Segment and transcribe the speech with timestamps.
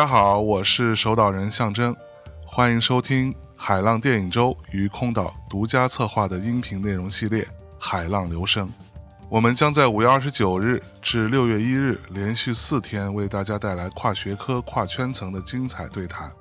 [0.00, 1.94] 大家好，我是守岛人象征，
[2.46, 7.42] 欢迎收听海浪电影周与空岛独家策划的音频内容系列
[7.78, 8.66] 《海浪流声》。
[9.28, 16.32] 我们将在五月二十九日至六月一日连续四天为大家带来跨学科、跨圈层的精彩对谈。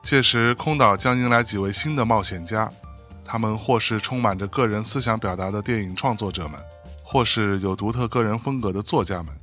[0.00, 2.70] 届时，空岛将迎来几位新的冒险家，
[3.24, 6.52] 他们或是充满着个人思想表达的电影创作者们，
[7.02, 9.34] 或是有独特个人风格的作家们。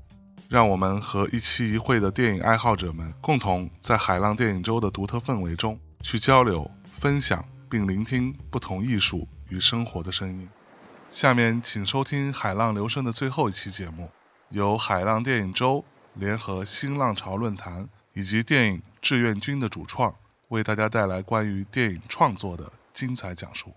[0.55, 10.47] 让我们和一期一会的电影爱好者们共同在海浪电影周的独特氛围中去交流、分享并聆听不同艺术与生活的声音。
[11.11, 14.09] 下面请收听海浪流声的最后一期节目，
[14.47, 20.15] 由海浪电影周联合新浪潮论坛以及电影志愿军的主创
[20.47, 23.73] 为大家带来关于电影创作的精彩讲述。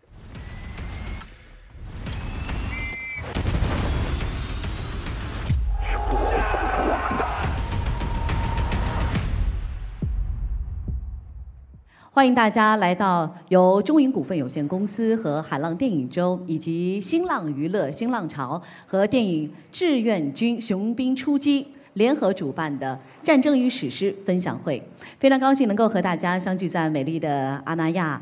[12.18, 24.82] 欢迎大家来到由中影股份有限公司和海浪电影周以及新浪娱乐、新浪潮和电影志愿军雄兵出击联合主办的《战争与史诗》分享会。
[25.20, 28.20] 非常高兴能够和大家相聚在美丽的阿那亚。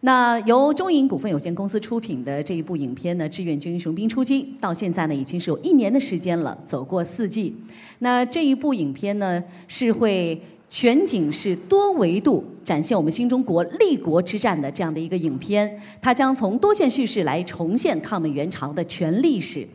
[0.00, 7.54] 那由中影股份有限公司出品的这一部影片呢，《志愿军雄兵出击》，到现在呢已经是有一年的时间了，走过四季。
[8.00, 10.42] 那这一部影片呢是会。
[10.68, 19.66] 全景是多维度展现我们新中国立国之战的这样的一个影片，它将从多线叙事来重现抗美援朝的全历史，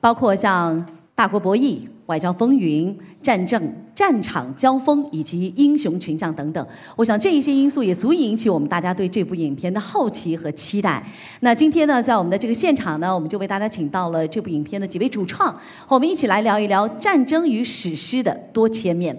[0.00, 6.64] 包括像大国博弈、外交风云、战争、战场交锋以及英雄群像等等。
[6.94, 11.04] 我想这一些因素也足以引起我们大家对这部影片的好奇和期待。
[11.40, 15.52] 那今天呢，在我们的这个现场呢，我们就为大家请到了这部影片的几位主创，
[15.86, 19.18] 和我们一起来聊一聊战争与史诗的多切面。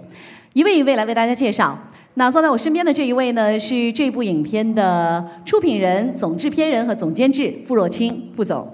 [0.58, 1.78] 一位一位来为大家介绍。
[2.14, 8.68] 那坐在我身边的这一位呢，是这部影片的出品人、总制片人和总监制傅若清傅总，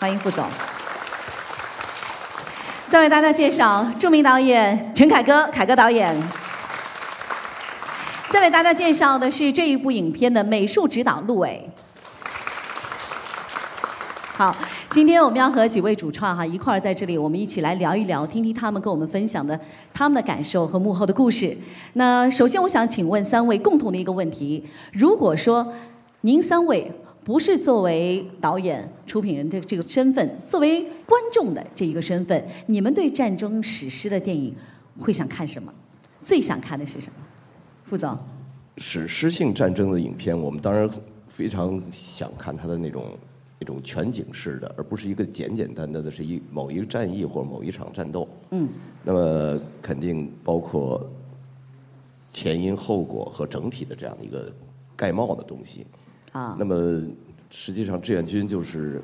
[0.00, 0.44] 欢迎傅总。
[2.88, 6.12] 再为大家介绍著名导演陈凯歌凯歌导演。
[8.30, 11.70] 再为大家介绍的是这一部影片的美术指导陆伟。
[14.38, 14.54] 好。
[14.88, 19.58] 今天我们要和几位主创哈一块儿在这里，我们一起来聊一聊，听听他们跟我们分享的
[19.92, 21.56] 他们的感受和幕后的故事。
[21.94, 25.72] 那首先，我想请问三位共同的一个问题：如果说
[26.20, 26.88] 您三位
[27.24, 34.54] 不是作为导演、出品人这这个身份，作为观众的这一个身份，你们对战争史诗的电影
[35.00, 35.74] 会想看什么？
[36.22, 37.26] 最想看的是什么？
[37.84, 38.16] 副总，
[38.76, 40.88] 史诗性战争的影片，我们当然
[41.26, 43.04] 非常想看他的那种。
[43.60, 48.28] 一种全景式的，而不是一个简简单单的，是一某一个战役或者某一场战斗。
[48.50, 48.68] 嗯。
[49.02, 51.08] 那么肯定包括
[52.32, 54.52] 前因后果和整体的这样的一个
[54.96, 55.86] 盖帽的东西。
[56.32, 56.56] 啊。
[56.58, 57.02] 那么
[57.50, 59.02] 实际上志愿军就是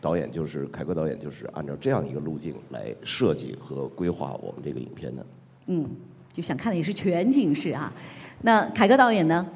[0.00, 5.26] 导演，就是凯歌导演，就是按照这样一个路径来设计和规划我们这个影片的。
[5.66, 5.88] 嗯，
[6.32, 7.92] 就想看的也是全景式啊。
[8.40, 9.46] 那凯歌导演呢？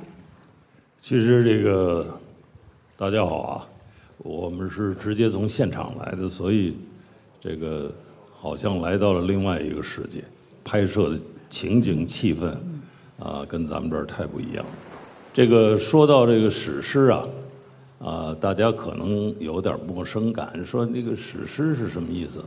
[1.03, 2.21] 其实这个
[2.97, 3.69] 大家好啊。
[4.19, 6.77] 我们是直接从现场来的，所以
[7.41, 7.95] 这个
[8.35, 10.25] 好像来到了另外一个世界，
[10.65, 11.19] 拍摄的
[11.51, 12.55] 情景气氛
[13.19, 14.65] 啊，跟咱们这儿太不一样。
[15.33, 17.29] 这个说到这个史诗啊，
[17.99, 22.43] 啊，大家可能有点陌生感，说那个史诗是什么意思？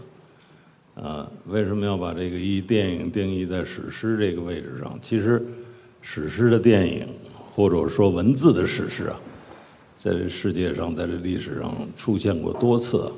[0.95, 4.97] 啊，为什么要把这个一电影定义在史诗这个位置上？
[5.01, 5.45] 其实，
[6.01, 7.07] 史诗的电影
[7.53, 9.19] 或者说文字的史诗啊。
[10.01, 13.11] 在这世界上，在这历史上出现过多次。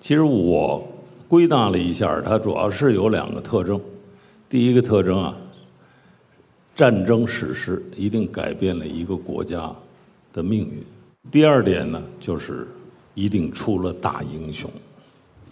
[0.00, 0.82] 其实我
[1.28, 3.78] 归纳了一下，它主要是有两个特征。
[4.48, 5.36] 第一个特征啊，
[6.74, 9.70] 战争史诗一定改变了一个国家
[10.32, 10.82] 的命运。
[11.30, 12.68] 第二点呢，就是
[13.12, 14.70] 一定出了大英雄。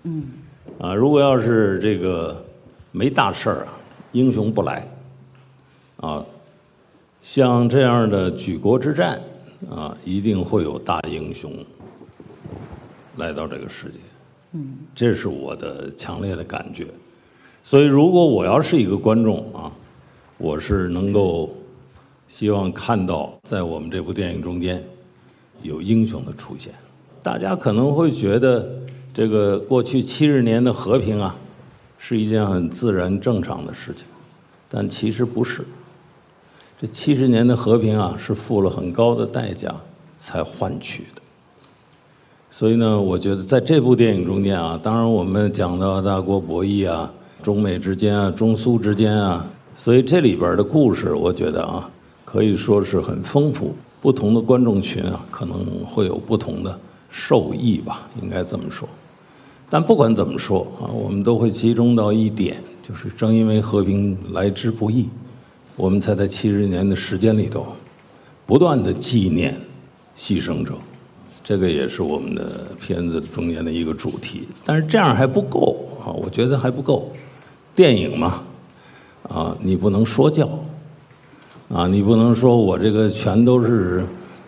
[0.04, 0.24] 嗯。
[0.78, 2.42] 啊，如果要是这个
[2.92, 3.78] 没大事儿啊，
[4.12, 4.88] 英雄不来。
[5.98, 6.24] 啊，
[7.20, 9.20] 像这样的举国之战。
[9.70, 11.52] 啊，一定会有大英雄
[13.16, 13.98] 来到这个世界。
[14.52, 16.86] 嗯，这是我的强烈的感觉。
[17.62, 19.72] 所以，如果我要是一个观众啊，
[20.38, 21.54] 我是能够
[22.28, 24.82] 希望看到在我们这部电影中间
[25.62, 26.72] 有英雄的出现。
[27.22, 28.70] 大家可能会觉得，
[29.12, 31.36] 这个过去七十年的和平啊，
[31.98, 34.06] 是一件很自然正常的事情，
[34.68, 35.64] 但其实不是。
[36.80, 39.74] 这七十年的和平啊，是付了很高的代价
[40.18, 41.22] 才换取的。
[42.50, 47.12] 所以呢，我觉得在这部电影中间啊，当然我们讲到大国博弈啊。
[47.42, 49.46] 中美之间啊，中苏之间啊，
[49.76, 51.88] 所以这里边的故事，我觉得啊，
[52.24, 53.72] 可以说是很丰富。
[54.00, 56.76] 不同的观众群啊，可能会有不同的
[57.08, 58.88] 受益吧，应该这么说。
[59.70, 65.08] 但不管怎么说啊，我们都会集中到一点，就是正因为和平来之不易，
[65.76, 67.66] 我们才在七十年的时间里头，
[68.46, 69.60] 不断的纪念
[70.16, 70.72] 牺牲者。
[71.44, 74.48] 这个也是我们的片子中间的一个主题。
[74.64, 77.12] 但是这样还不够啊，我觉得还不够。
[77.74, 78.42] 电影嘛，
[79.28, 80.48] 啊，你不能说教，
[81.68, 84.04] 啊，你不能说我这个全都是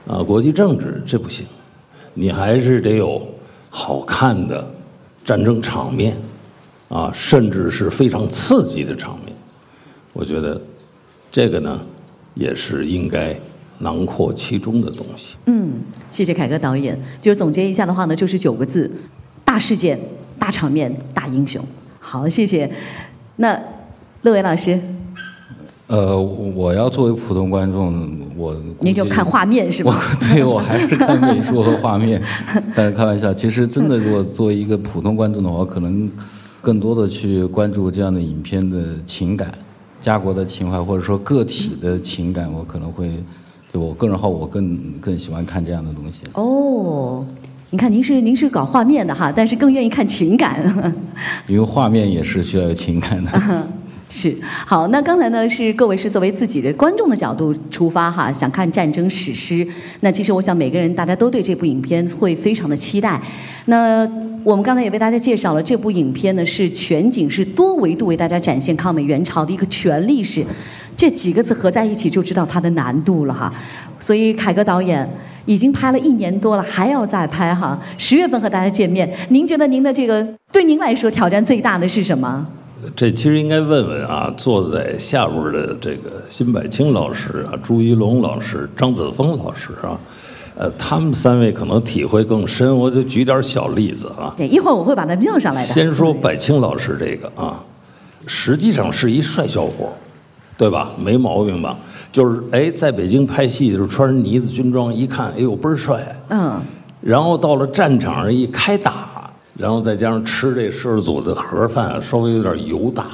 [0.07, 1.47] 啊国际政治，这不行，
[2.15, 3.25] 你还是得有
[3.69, 4.67] 好看的
[5.25, 6.17] 战争场面，
[6.89, 9.37] 啊，甚至是非常刺激的场面。
[10.15, 10.61] 我觉得
[11.39, 11.81] 这个呢，
[12.35, 13.33] 也是应该
[13.79, 15.37] 囊括其中的东西。
[15.47, 15.71] 嗯，
[16.11, 17.01] 谢谢凯歌导演。
[17.23, 18.91] 就是总结一下的话呢，就是九个字：
[19.45, 19.97] 大事件、
[20.37, 21.65] 大场面、大英雄。
[22.01, 22.69] 好，谢谢。
[23.37, 23.57] 那
[24.23, 24.81] 乐伟老师，
[25.87, 29.97] 呃，我要作为普通观众，我您就看画面是吧？
[30.35, 32.21] 对，我还是看美术和画面。
[32.75, 36.11] 但是开玩笑，其实真的，如果作为一个普通观众的话，可能
[36.61, 39.53] 更多的去关注这样的影片的情感、
[40.01, 43.11] 家国的情怀，或者说个体的情感，我可能会，
[43.73, 46.25] 就我个人好，我更更喜欢看这样的东西。
[46.35, 47.25] 哦。
[47.71, 50.59] 你看，您是您是搞画面的哈，但是更愿意看情感。
[51.47, 53.31] 因为画面也是需要有情感的。
[54.11, 54.35] 是
[54.67, 59.67] 好，那刚才呢是各位是作为自己的观众的角度出发哈，想看战争史诗。
[60.01, 63.21] 那其实我想每个人大家都对这部影片会非常的期待。
[63.67, 64.09] 那
[64.43, 70.45] 我们刚才也为大家介绍了这部影片呢是全景是多维度为大家展现抗美援朝的一个全历史，
[70.97, 73.53] 这几个字合在一起就知道它的难度了哈。
[74.01, 75.09] 所以凯歌导演。
[75.49, 77.81] 已经拍了一年多了，还要再拍哈。
[77.97, 80.23] 十月份和大家见面，您觉得您的这个
[80.53, 82.45] 对您来说挑战最大的是什么？
[82.97, 89.99] 这其实应该问问啊，坐在下边的这个辛柏青老师啊、朱一龙老师、张子枫老师啊，
[90.57, 92.77] 呃，他们三位可能体会更深。
[92.77, 94.35] 我就举点小例子啊。
[94.37, 95.73] 对，一会儿我会把他叫上来的。
[95.73, 97.63] 先说柏青老师这个啊，
[98.27, 99.93] 实际上是一帅小伙，
[100.57, 100.91] 对吧？
[100.99, 101.77] 没毛病吧？
[102.11, 106.01] 就是哎，在北京拍戏的时候穿着呢子军装，一看哎呦倍儿帅。
[106.29, 106.61] 嗯。
[107.01, 109.18] 然后到了战场上一开打，
[109.59, 113.07] 然后再加上吃这摄制组的盒饭，稍微有点油大。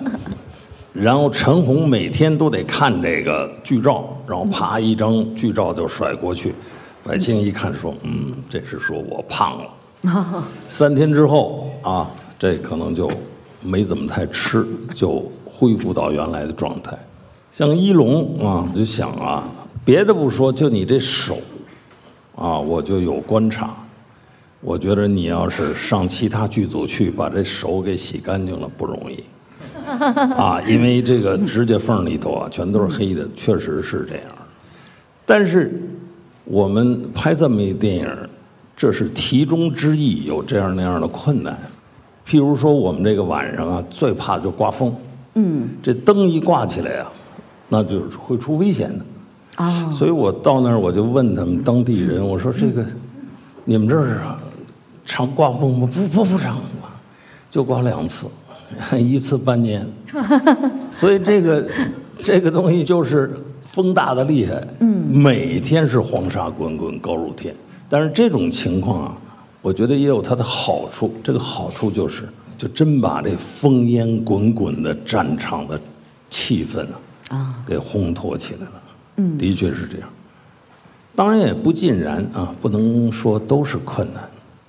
[0.94, 6.54] 然后陈红每天都得看这个剧照，然后啪一张剧照就甩过去。
[7.02, 10.44] 白青一看说：“嗯，这是说我胖了。
[10.68, 12.08] ”三天之后啊，
[12.38, 13.10] 这可能就
[13.60, 14.64] 没怎么太吃，
[14.94, 16.96] 就恢复到原来的状态。
[17.50, 19.42] 像一龙啊，就想啊，
[19.84, 21.36] 别的不说，就你这手，
[22.36, 23.74] 啊，我就有观察。
[24.64, 29.22] 我觉得你要是上其他剧组去，把这手给洗干净了不容易，
[30.34, 34.24] 啊，因为这个指甲缝里头啊，全都是黑的，确实是这样。
[35.26, 35.82] 但是
[36.44, 38.08] 我们拍这么一电影，
[38.74, 41.58] 这是题中之意，有这样那样的困难。
[42.26, 44.94] 譬如说，我们这个晚上啊，最怕就刮风，
[45.34, 47.12] 嗯，这灯一挂起来啊。
[47.68, 49.04] 那就是会出危险的，
[49.56, 49.90] 啊！
[49.90, 52.84] 所以我到那儿我就问他们当地人，我说这个
[53.64, 54.20] 你们这儿
[55.04, 55.88] 常刮风吗？
[55.92, 56.90] 不不不常刮，
[57.50, 58.26] 就刮两次，
[58.98, 59.86] 一次半年。
[60.92, 61.68] 所以这个
[62.18, 67.54] 这个东西就是风大的厉害，嗯，每天是黄沙滚滚高如天。
[67.88, 69.16] 但是这种情况啊，
[69.60, 71.14] 我觉得也有它的好处。
[71.22, 75.78] 这个好处就是，就真把这烽烟滚滚的战场的
[76.30, 77.00] 气氛啊。
[77.30, 78.82] 啊，给烘托起来了。
[79.16, 80.08] 嗯，的确是这样。
[81.16, 84.22] 当然也不尽然啊，不能说都是困难，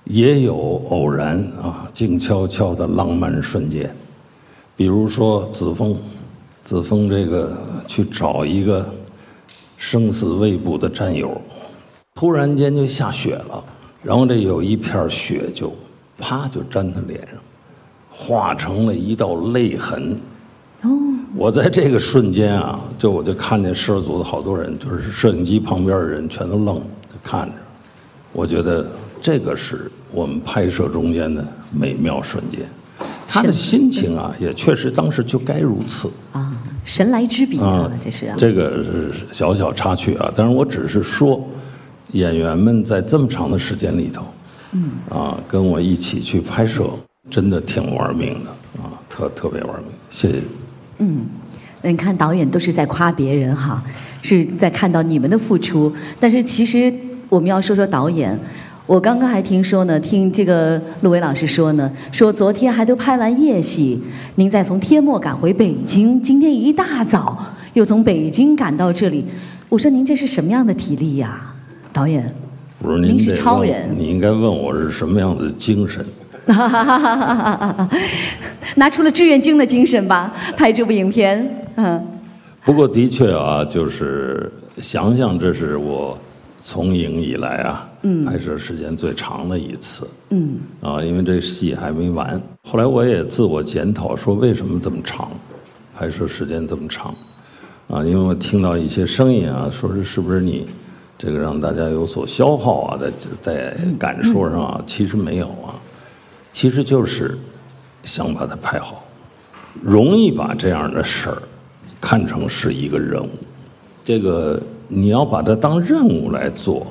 [0.06, 3.94] 也有偶然啊，静悄悄的浪漫瞬间。
[4.76, 5.96] 比如说子枫，
[6.62, 7.52] 子枫这个
[7.86, 8.86] 去找一个
[9.76, 11.40] 生死未卜的战友，
[12.14, 13.62] 突然间就下雪了，
[14.02, 15.72] 然后这有一片雪就
[16.18, 17.36] 啪就粘他脸上，
[18.10, 20.16] 化成了一道泪痕。
[20.82, 20.88] 哦。
[21.34, 27.54] 我在这个瞬间啊，就我就看见摄组的好多人，就是摄影机旁边的人全都愣着看着。
[28.32, 28.86] 我觉得
[29.26, 32.60] 这个是我们拍摄中间的美妙瞬间。
[33.26, 36.52] 他的心情啊，也确实当时就该如此啊，
[36.84, 40.32] 神来之笔啊，这是这个是小小插曲啊。
[40.36, 41.44] 但是我只是说，
[42.12, 44.22] 演员们在这么长的时间里头，
[44.70, 46.88] 嗯啊，跟我一起去拍摄，
[47.28, 49.90] 真的挺玩命的啊，特特别玩命。
[50.08, 50.40] 谢谢。
[50.98, 51.26] 嗯，
[51.82, 53.82] 那你看导演都是在夸别人哈，
[54.22, 55.92] 是在看到你们的付出。
[56.20, 56.94] 但是其实
[57.28, 58.38] 我们要说说导演。
[58.86, 64.00] 我刚刚还听说呢，听这个陆伟老师说呢，说昨天还都拍完夜戏，
[64.36, 67.36] 您再从天漠赶回北京，今天一大早
[67.72, 69.26] 又从北京赶到这里。
[69.68, 71.52] 我说您这是什么样的体力呀，
[71.92, 72.32] 导演？
[72.78, 76.06] 我说您是超人，你应该问我是什么样的精神。
[78.76, 81.66] 拿出了志愿军的精神吧，拍这部影片。
[81.74, 82.06] 嗯。
[82.64, 86.16] 不过的确啊，就是想想这是我。
[86.58, 87.85] 从影以来啊，
[88.24, 90.06] 拍摄时间最长的一次。
[90.30, 92.40] 嗯，啊，因为这戏还没完。
[92.62, 95.30] 后来我也自我检讨，说为什么这么长，
[95.94, 97.14] 拍摄时间这么长？
[97.88, 100.66] 啊，因为我听到一些声音啊，说是是不是你
[101.16, 105.74] 这个让大家有所消耗啊，在在感受上啊，其实没有啊，
[106.52, 107.36] 其实就是
[108.02, 109.04] 想把它拍好，
[109.82, 111.42] 容易把这样的事儿
[112.00, 113.30] 看成是一个任务，
[114.04, 114.60] 这个。
[114.88, 116.86] 你要把它当任务来做，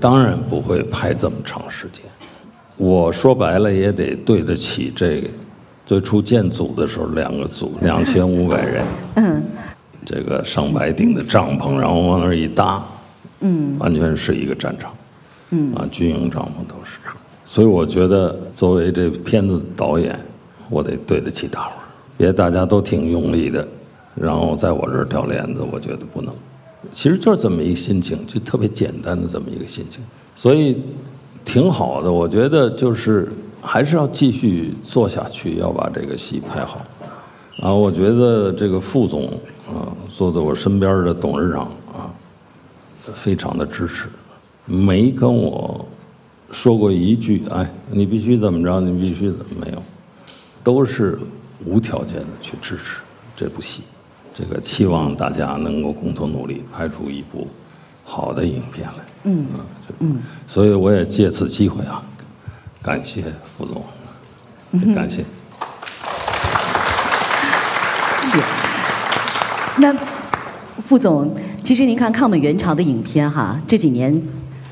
[0.00, 2.02] 当然不会拍这么长时间。
[2.76, 5.22] 我说白了也得对得起这
[5.84, 8.84] 最初建组的时候两个组两千五百人，
[9.16, 9.42] 嗯，
[10.06, 12.82] 这个上百顶的帐篷，然后往那儿一搭，
[13.40, 14.94] 嗯，完全是一个战场，
[15.50, 16.98] 嗯，啊，军营帐篷都是。
[17.44, 20.18] 所以我觉得作为这片子的导演，
[20.70, 21.84] 我得对得起大伙儿，
[22.16, 23.66] 别大家都挺用力的，
[24.14, 26.32] 然后在我这儿掉链子，我觉得不能。
[26.92, 30.02] 其实就是这么一个心情，就特别简单的这么一个心情，
[30.34, 30.76] 所以
[31.44, 32.10] 挺好的。
[32.10, 36.84] 我觉得就是还是要继续做下去，要把这个戏拍好。
[37.60, 39.26] 啊，我觉得这个副总
[39.68, 42.08] 啊，坐在我身边的董事长啊，
[43.14, 44.08] 非常的支持，
[44.64, 45.86] 没跟我
[46.50, 49.82] 说过一句“哎，你必须怎么着，你必须怎么没有”，
[50.64, 51.18] 都是
[51.66, 53.02] 无条件的去支持
[53.36, 53.82] 这部戏。
[54.40, 57.46] 这个期望大家能够共同努力，拍出一部
[58.04, 59.04] 好的影片来。
[59.24, 59.46] 嗯
[59.98, 62.02] 嗯，所以我也借此机会啊，
[62.80, 63.84] 感谢副总，
[64.94, 65.22] 感谢。
[68.32, 68.38] 是。
[69.76, 69.94] 那
[70.78, 74.22] 副总，其实您看抗美援朝的影片哈，这几年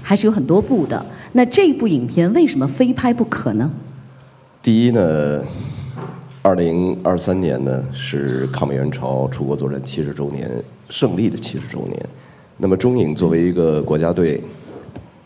[0.02, 1.04] 还是有很多部的。
[1.32, 3.70] 那这部影片为什么非拍不可呢？
[4.62, 5.44] 第一呢。
[6.40, 10.48] 二零二三年呢是抗美援朝出国作战七十周年
[10.88, 12.08] 胜利的七十周年。
[12.56, 14.40] 那么中影作为一个国家队，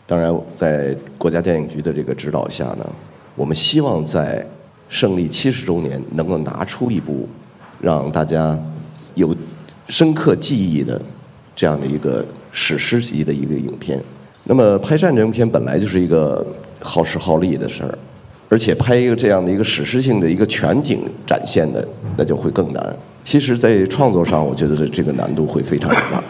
[0.07, 2.89] 当然在国家电影局的这个指导下呢，
[3.35, 4.45] 我们希望在
[4.89, 7.29] 胜利七十周年能够拿出一部
[7.79, 8.57] 让大家
[9.13, 9.35] 有
[9.87, 10.99] 深刻记忆的
[11.55, 14.03] 这样的一个史诗级的一个影片。
[14.43, 16.45] 那么拍战争片本来就是一个
[16.81, 17.97] 耗时耗力的事儿。
[18.53, 21.83] 而且拍一个这样的一个史诗性的一个全景展现的，
[22.15, 22.95] 那就会更难。
[23.23, 26.23] 其实，在创作上，我觉得这个难度会非常大。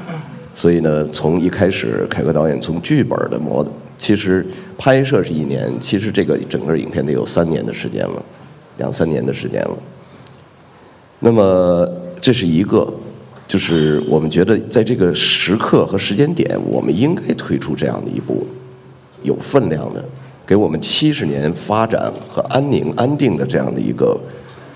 [0.55, 8.23] 所以呢，从一开始，凯歌导演从剧本的模，其实拍摄是一年，其实这个整个影片得有三年的时间了，
[8.77, 9.75] 两三年的时间了。
[11.19, 11.85] 那么
[12.21, 12.87] 这是一个，
[13.49, 18.47] 就是我们觉得在这个时刻和时间点，我们应该推出这样的一部
[19.23, 20.01] 有分量的。
[20.53, 24.15] 给我们七十年发展和安宁安定的这样的一个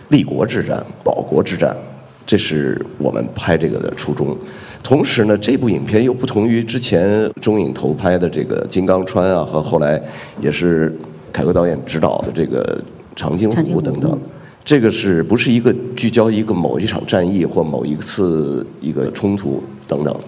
[0.10, 1.78] 立国之战、保国之战，
[2.26, 4.36] 这是我们拍这个的初衷。
[4.82, 10.02] 同时呢，这部影片又不同于之前中影投拍的这个《金刚川》啊，和后来
[10.42, 10.98] 也是
[11.32, 12.64] 凯歌导演指导的这个
[13.16, 14.20] 《长津湖》等等。
[14.66, 20.20] 这个是不是一个聚焦一个某一场战役或某一次一个冲突等等？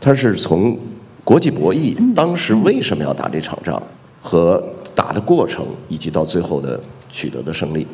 [0.00, 0.78] 它是从
[1.22, 3.82] 国际博弈当时为什么要打这场仗？
[4.22, 4.62] 和
[4.94, 7.86] 打的过程，以及到最后的取得的胜利，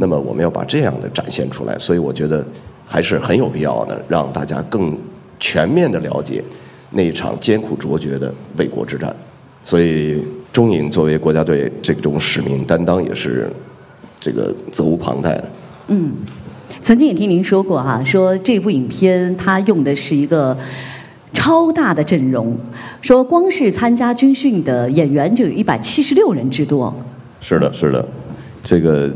[0.00, 2.44] 那么我们要把这样的展现出来，所以我觉得
[2.84, 4.98] 还是很有必要的，让大家更
[5.38, 6.42] 全面的了解
[6.90, 9.14] 那一场艰苦卓绝的卫国之战。
[9.62, 13.48] 所以中影作为国家队这种使命担当，也是
[14.18, 15.50] 这个责无旁贷的。
[15.88, 16.12] 嗯，
[16.82, 20.58] 曾经也听您说过哈，说这部影片它用的是一个。
[21.32, 22.56] 超大的阵容，
[23.00, 26.94] 说光是参加军训的演员就有一百七十六人之多。
[27.40, 28.04] 是的，是的，
[28.62, 29.10] 这个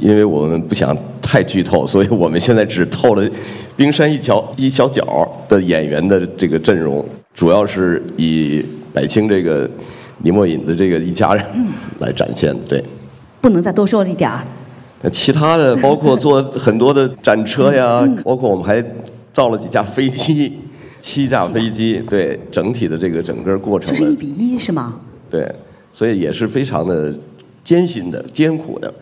[0.00, 1.42] 因为我们不想太。
[1.42, 3.28] 剧透，所以我们现在只透了
[3.76, 5.04] 冰山一角一小角
[5.48, 7.04] 的演员的这个阵容，
[7.34, 9.68] 主要是以百青这个
[10.22, 11.44] 李墨隐的这个一家人
[11.98, 12.54] 来展现。
[12.68, 12.82] 对，
[13.40, 14.44] 不能再多说一点儿。
[15.02, 18.82] 那其他的包括做很多的展车呀，包括我们还
[19.32, 20.52] 造了几架飞机，
[21.04, 24.98] 七架飞机，对，整体的这个整个过程呢这是一比一是吗？
[25.28, 25.54] 对，
[25.92, 27.14] 所以也是非常的
[27.62, 28.92] 艰辛的、艰苦的，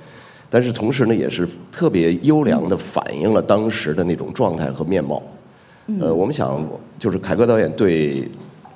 [0.51, 5.23] 但是同时呢，也是特别优良的反映了当时的那种状态和面貌。
[6.01, 6.61] 呃，我们想，
[6.99, 8.29] 就是凯歌导演对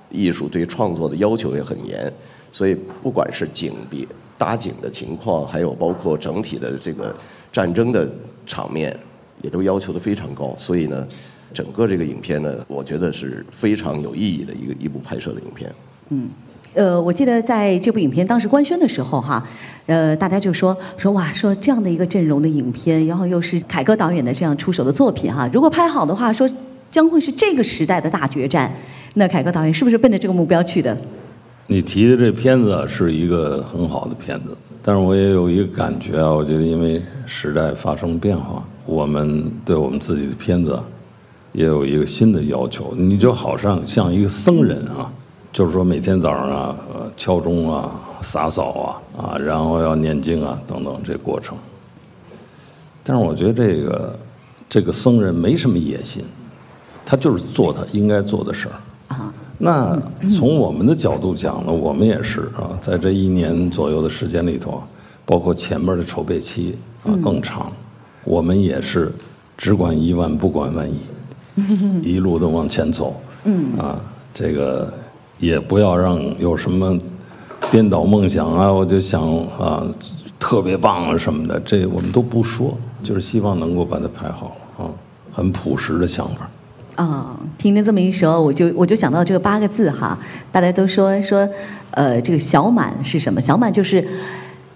[0.08, 2.12] 艺术、对创作的要求也很严，
[2.52, 4.06] 所以不管是景别、
[4.38, 7.12] 搭景的情况，还有包括整体的这个
[7.52, 8.08] 战争的
[8.46, 8.96] 场面，
[9.42, 10.54] 也都要求的非常高。
[10.56, 11.08] 所以呢，
[11.56, 15.72] 整个这个影片呢，我觉得是非常有意义的一个一部拍摄的影片。
[16.10, 16.28] 嗯
[16.74, 19.42] 呃，我记得在这部影片当时官宣的时候哈，
[19.86, 26.46] 呃，大家就说说哇，说这样的一个阵容的影片，然后又是凯歌导演的这样出手的作品哈，如果拍好的话，说
[26.90, 28.70] 将会是这个时代的大决战。
[29.14, 30.94] 那凯歌导演是不是奔着这个目标去的？
[31.68, 40.84] 你提的这片子啊是一个很好的片子，但是我也有一个感觉啊，我觉得因为时代发生变化，我们对我们自己的片子啊
[41.56, 42.92] 也有一个新的要求。
[42.94, 45.10] 你就好像像一个僧人啊，
[45.50, 48.86] 就是说每天早上啊，呃，敲钟啊、洒扫啊
[49.16, 51.56] 啊，然后要念经啊等等这过程。
[53.02, 54.18] 但是我觉得这个
[54.68, 56.22] 这个僧人没什么野心，
[57.06, 59.14] 他就是做他应该做的事儿。
[59.14, 59.98] 啊，那
[60.28, 64.86] 从我们的角度讲呢，我们也是啊，在这一年左右的时间里头啊，
[65.24, 67.72] 包括前面的筹备期啊更长，
[68.24, 69.10] 我们也是
[69.56, 70.98] 只管一万不管万一，
[72.02, 73.20] 一路的往前走。
[73.44, 73.98] 嗯啊，
[74.34, 74.92] 这个
[75.38, 76.98] 也不要让有什么
[77.70, 79.22] 颠倒梦想啊，我就想
[79.58, 79.86] 啊
[80.38, 84.90] 特别棒啊什么的，这我们都不说，就是希望能够把它拍好啊，
[85.32, 86.50] 很朴实的想法。
[86.96, 90.18] 啊、听您这么一说，我就我就想到这个八个字哈，
[90.50, 91.48] 大家都说说，
[91.90, 93.40] 呃，这个小满是什么？
[93.40, 94.06] 小满就是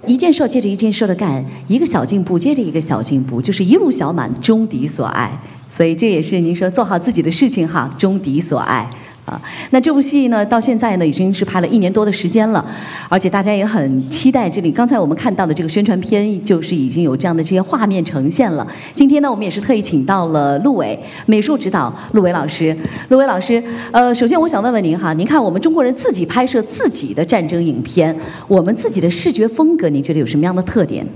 [0.07, 5.41] 一件事儿接着一件事儿的干，一个小进步接着一个小进步，就是一路小满，终抵所爱。
[5.71, 8.91] 所以这也是您说做好自己的事情哈，终敌所爱。
[9.27, 12.67] 啊，那这部戏呢，到现在呢已经是拍了一年多的时间了，
[13.09, 14.73] 而且大家也很期待这里。
[14.73, 18.67] 刚才我们看到的这个宣传片，就是已经有这样的这些画面呈现了。
[18.93, 22.77] 今天呢，我们也是特意请到了陆伟美术指导陆伟老师。
[23.11, 31.07] 陆伟老师，呃，首先我想问问您哈，您看我们中国人自己拍摄自己的战争影片，我们自己的视觉风格，您觉得有什么样的特点？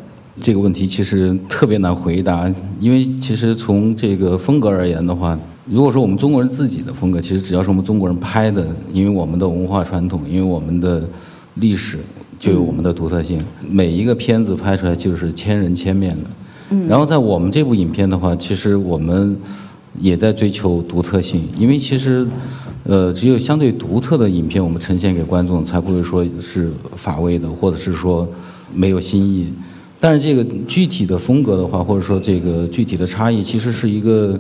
[0.40, 5.38] 这个问题其实特别难回答，因为其实从这个风格而言的话，
[5.70, 11.09] 如果说我们中国人自己的风格，其实只要是我们中国人拍的，因为我们的文化传统，因为我们的
[11.55, 11.99] 历史
[12.38, 16.77] 就有我们的独特性，每一个片子拍出来就是千人千面的。
[16.88, 19.37] 然后在我们这部影片的话，其实我们
[20.01, 22.27] 也在追求独特性，因为其实，
[22.83, 28.29] 呃，只有相对独特的影片，我们呈现给观众，才不会说是乏味的，或者是说
[28.75, 29.53] 没有新意。
[30.04, 34.38] 但是这个具体的风格的话，或者说这个具体的差异，其实是一个，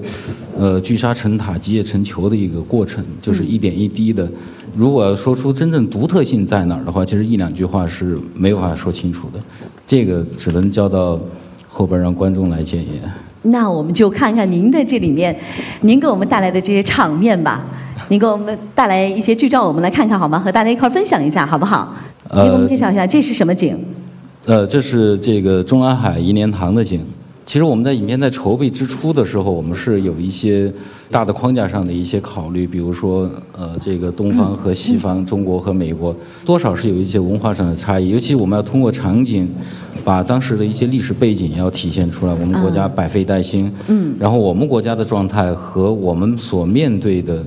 [0.58, 4.28] 呃，聚沙成塔、集腋成裘的一个过程，就是一点一滴的。
[4.76, 9.40] 如果要说出真正独特性在哪儿的话，其实一两句话是没有办法说清楚的，
[9.86, 11.18] 这个只能交到
[11.66, 13.00] 后边让观众来检验。
[13.40, 15.34] 那我们就看看您的这里面，
[15.80, 17.64] 您给我们带来的这些场面吧。
[18.08, 20.38] 您给我们带来一些剧照，我们来看看好吗？
[20.38, 21.96] 和大家一块儿分享一下，好不好？
[22.28, 23.74] 呃您给我们介绍一下这是什么景？
[23.74, 23.80] 呃，
[24.68, 27.00] 这是这个中南海颐年堂的景。
[27.46, 30.72] 其实我们在影片在筹备之初的时候，我们是有一些
[31.10, 38.08] 大的框架上的一些考虑，比如说呃，这个东方和西方，中国和美国，多少是有一些文化上的差异。
[38.08, 39.46] 尤其我们要通过场景，
[40.02, 42.32] 把当时的一些历史背景要体现出来。
[42.32, 47.44] 我们国家百废待兴，嗯，然后我们国家的状态和我们所面对的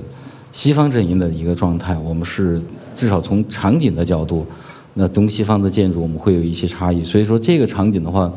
[0.52, 2.62] 西方阵营的一个状态，我们是
[2.94, 4.46] 至少从场景的角度。
[5.00, 8.30] 那东西方的建筑我们会有一些差异，所以说这个场景的话，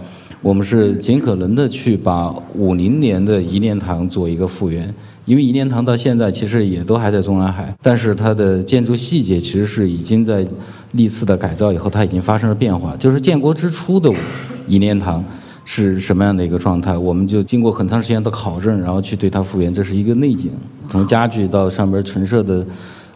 [0.43, 4.93] 我们是尽可能的去把五零年的一念堂做一个复原，
[5.25, 10.45] 因为一念堂到现在其实也都还在中南海，但是它的建筑细节其实是已经在
[10.91, 12.95] 历次的改造以后，它已经发生了变化。
[12.95, 14.13] 就是建国之初的
[14.67, 15.25] 一念堂
[15.65, 20.51] 是什么样的一个状态，我们就经过很长时间的考证，然后去对它复原，这是一个内景，
[20.87, 22.63] 从家具到上边陈设的。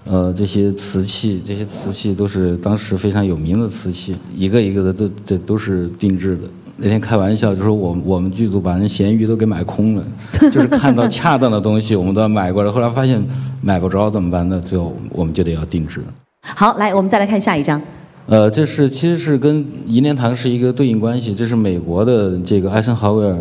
[0.05, 6.43] 呃，这些瓷器，这些瓷器都是当时非常有名的瓷器，一个一个的都这都是定制的。
[6.77, 10.03] 那天开玩笑就说我我们剧组把人咸鱼都给买空了，
[10.51, 13.23] 就是看到恰当的东西我们都要买过来，后来发现
[13.61, 14.61] 买不着怎么办呢？
[14.63, 16.01] 最后我们就得要定制。
[16.41, 17.81] 好，来，我们再来看下一张。
[18.27, 23.37] 呃，这是其实是跟银莲堂是一个对应关系，这是美国的这个艾森豪威尔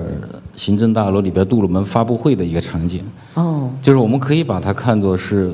[0.55, 3.03] 行政大楼里边杜鲁门发布会的一个场景。
[3.35, 5.53] 哦，就是我们可以把它看作是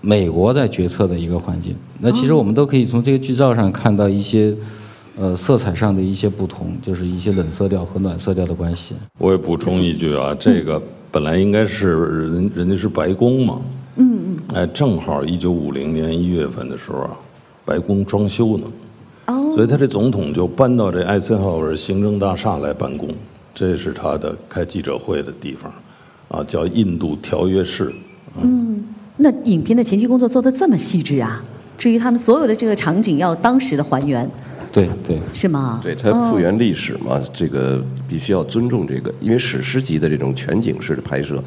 [0.00, 1.74] 美国在决策的一个环境。
[1.98, 4.54] 那其实我们都可以从这个剧照上看到一些
[5.18, 8.94] 呃色彩上的一些不同，就是一些冷色调和暖色调的关系。
[9.18, 11.88] 我也补充一句啊，这个本来应该是
[12.30, 13.60] 人人家是白宫嘛，
[13.96, 17.10] 嗯嗯，哎，正好一九五零年一月份的时候啊，
[17.64, 18.64] 白宫装修呢，
[19.26, 23.08] 哦，所以他这总统就搬到这艾森豪威尔行政大厦来办公，
[23.54, 25.70] 这是他的开记者会的地方，
[26.28, 27.92] 啊，叫印度条约室。
[29.20, 31.42] 那影片的前期工作做得这么细致啊？
[31.76, 34.28] 至于他们所有的这个场景要当时的还原，
[34.70, 35.80] 对对，是吗？
[35.82, 41.42] 对，它复原历史嘛，这个必须要尊重这个，因为史诗级的这种全景式的拍摄，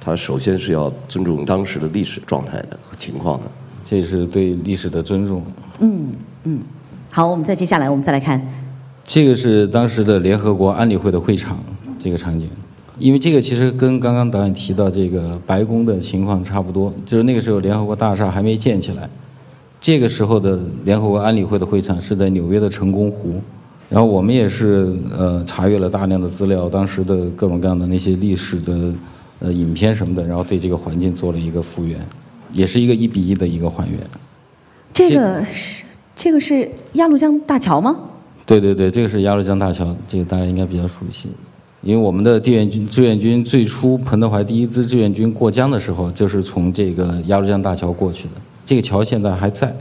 [0.00, 3.50] 它首先是要尊重当时的历史状态的和情况的。
[3.84, 5.44] 这是对历史的尊重。
[5.78, 6.12] 嗯
[6.44, 6.60] 嗯
[7.12, 8.40] 好，我们再接下来，我们再来看，
[9.04, 11.58] 这个是当时的联合国安理会的会场
[11.98, 12.50] 这个场景，
[12.98, 19.08] 因为这个其实跟刚刚导演提到这个白宫的情况差不多，就是那个时候联合国大厦还没建起来，
[19.80, 23.40] 这个时候的联合国安理会的会场是在纽约的成功湖，
[23.90, 28.94] 然后我们也是呃查阅了大量的资料，当时的各种各样的那些历史的
[29.40, 32.00] 呃影片什么的，然后对这个环境做了一个复原，
[32.52, 33.98] 也是一个一比一的一个还原。
[34.94, 35.84] 这个是
[36.16, 37.94] 这个是鸭绿江大桥吗？
[38.46, 41.28] 对对对，这个是鸭绿江大桥，这个大家应该比较熟悉，
[41.86, 48.30] 因为我们的志愿军志愿军最初彭德怀第一支志愿军过江的时候，就是从这个鸭绿江大桥过去的。
[48.64, 49.72] 这个桥现在还在，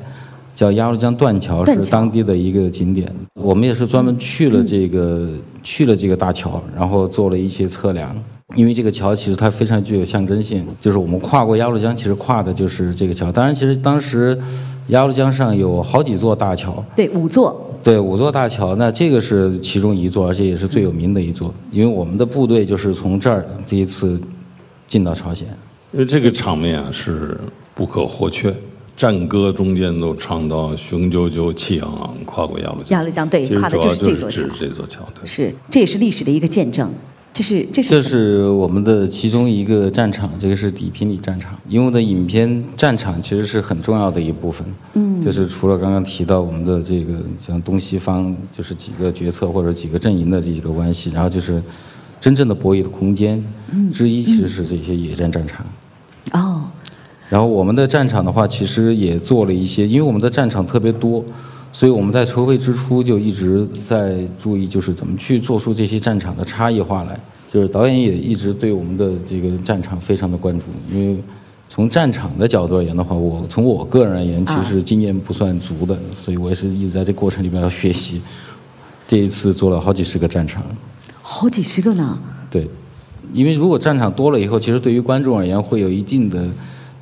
[0.54, 3.12] 叫鸭绿江断桥，是当地的一个景点。
[3.34, 5.32] 我们也是专门去了这个、
[5.64, 8.16] 去了这个大桥，然后做了一些测量。
[8.56, 13.32] 因为这个桥其实它非常具有象征性，就是我们跨过鸭绿江，其实跨的就是这个桥。
[13.32, 14.38] 当然，其实当时
[14.90, 17.65] 鸭绿江上有好几座大桥，对，五座。
[17.86, 24.20] 对，五座大桥，那这个是其中一座，而且也是最有名的一座，因为我们的部队就是从这儿第一次
[24.88, 25.48] 进到朝鲜。
[25.92, 27.40] 因为这个场面啊是
[27.76, 28.52] 不可或缺，
[28.98, 33.00] 战歌中间都唱到雄赳赳气昂昂，跨过鸭绿江。
[33.00, 35.24] 鸭绿江对跨的就是这座指桥这座桥，对。
[35.24, 36.92] 是，这也是历史的一个见证。
[37.36, 41.54] 这是这是这是我们的其中一个战场，这个是底平里战场。
[41.68, 51.62] 因为我的影片战场其实是很重要的一部分，嗯，就是除了刚刚提到我们的这个像东西方就是几个决策或者几个阵营的这几个关系，然后就是
[52.22, 53.44] 真正的博弈的空间。
[53.92, 55.66] 之一，其实是这些野战战场。
[56.32, 56.64] 哦，
[57.28, 61.22] 然后我们的战场的话，其实也做了一些，因为我们的战场特别多，
[61.76, 67.20] 所以我们在筹备之初就一直在注意，就是怎么去做出这些战场的差异化来。
[67.52, 71.22] 就是导演也一直对我们的这个战场非常的关注，因为
[71.68, 78.22] 从战场的角度而言的话，我从我个人而言，其实经验不算足的，所以我也是一直在这过程里面要学习。
[79.06, 80.64] 这一次做了好几十个战场，
[81.22, 82.18] 好几十个呢。
[82.50, 82.70] 对，
[83.34, 86.48] 因为如果战场多了以后，其实对于观众而言会有一定的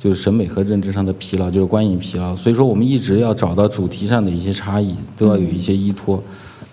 [0.04, 2.36] 就是审美和认知上的疲劳，就是观影疲劳。
[2.36, 6.22] 所以说，我们一直要找到主题上的一些差异，都要有一些依托。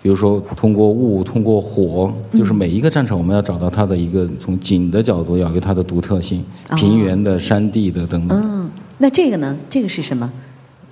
[0.02, 6.44] 比如说，通过雾，通过火，就是每一个战场，我们要找到它的一个从景的角度，要有它的独特性，
[6.76, 8.38] 平原的、山地的等等。
[8.38, 9.56] 嗯，那这个呢？
[9.70, 10.30] 这个是什么？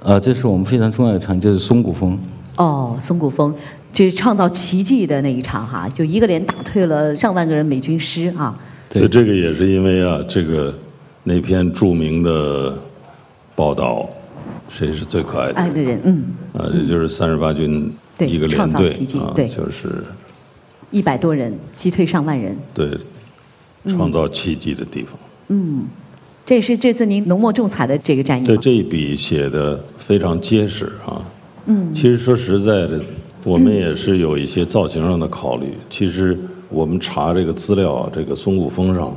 [0.03, 2.18] 呃，这是我们非常重要的场，就是松骨峰。
[2.57, 3.55] 哦，松骨峰，
[3.92, 8.55] 就是创造奇迹的那一场哈，就一个连打退了上万个人美军师啊。
[8.88, 10.74] 对这个也是因为啊，这个
[11.22, 12.76] 那篇著名的
[13.54, 14.09] 报道，
[14.68, 15.62] 谁是最可爱的人？
[15.62, 20.02] 爱的人，嗯，啊，也就是三十八军对一个连队造奇迹啊，对就是
[20.90, 22.96] 一百多人击退上万人，对
[23.88, 25.18] 创造奇迹的地方。
[25.48, 25.87] 嗯
[26.46, 28.42] 这也是这次您浓墨重彩的这个战役。
[28.44, 31.22] 对这一笔写的非常结实啊。
[31.66, 33.00] 嗯，其实说实在的，
[33.44, 35.74] 我们也是有一些造型上的考虑。
[35.88, 36.37] 其实
[36.68, 39.16] 我们查这个资料啊，这个松骨峰上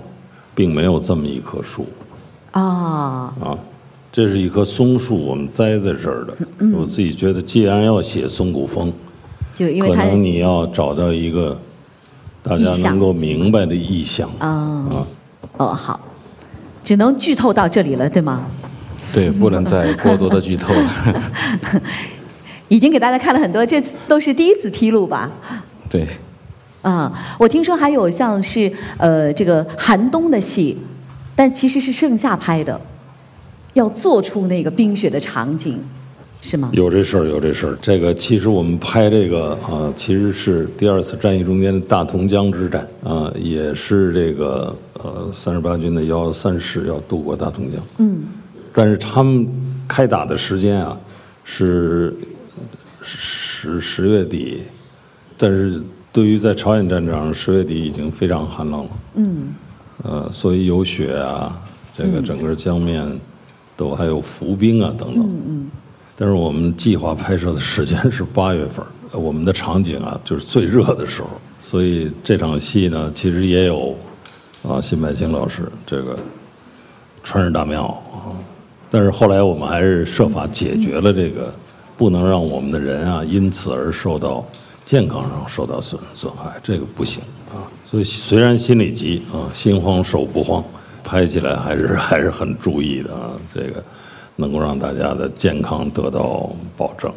[0.56, 1.88] 并没有这么一棵树
[2.52, 3.58] 啊，啊，
[4.12, 6.38] 这是一棵松树，我们栽在这儿的。
[6.74, 8.92] 我自己觉得，既然要写松骨峰，
[9.56, 11.60] 就因为它可能你要找到一个
[12.44, 15.08] 大家能够明白的意象啊，啊。
[15.58, 16.00] 哦好，
[16.84, 18.46] 只能剧透到这里了，对吗？
[19.14, 21.22] 对，不能再过多的剧透了。
[22.70, 25.30] 已经给大家看了很多，这次都是第一次披露吧？
[25.90, 26.08] 对，
[26.84, 30.78] 啊，我听说还有像是呃这个寒冬的戏，
[31.36, 32.80] 但其实是盛夏拍的，
[33.74, 35.80] 要做出那个冰雪的场景，
[36.42, 36.70] 是吗？
[36.74, 37.78] 有这事儿，有这事儿。
[37.82, 47.82] 这个其实我们拍这个啊，其实是第二次战役中间的大同江之战啊，也是这个呃三十八军的幺三师要渡过大同江。
[48.00, 48.24] 嗯。
[48.74, 49.48] 但是他们
[49.88, 50.98] 开打的时间啊，
[51.46, 52.14] 是
[53.02, 54.64] 十十月底，
[55.38, 55.82] 但是
[56.14, 58.90] 对于在朝鲜战场，十月底已经非常寒冷了。
[59.16, 59.48] 嗯。
[60.04, 61.60] 呃，所以有雪啊，
[61.98, 63.04] 这个整个江面
[63.76, 65.24] 都还有浮冰啊等等。
[65.24, 65.72] 嗯嗯。
[66.16, 73.98] 但是我们计划拍摄的时间是八月份，我们的场景啊就是最热的时候，所以这场戏呢，其实也有
[74.62, 76.18] 啊辛柏青老师这个
[77.24, 78.30] 穿着大棉袄啊，
[78.92, 81.52] 但是后来我们还是设法解决了这个，
[81.98, 84.46] 不能让我们的人啊因此而受到
[84.86, 87.66] 健康上受到损损害，这个不行啊。
[87.86, 90.64] 所以虽然心里急啊，心慌手不慌，
[91.04, 93.84] 拍起来还是还是很注意的啊，这个。
[94.36, 97.14] 能够让大家的健康得到保证。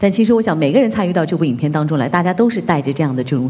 [0.00, 3.48] 但其实我想，每个人参与到这部影片当中来，大家都是带着这样的这种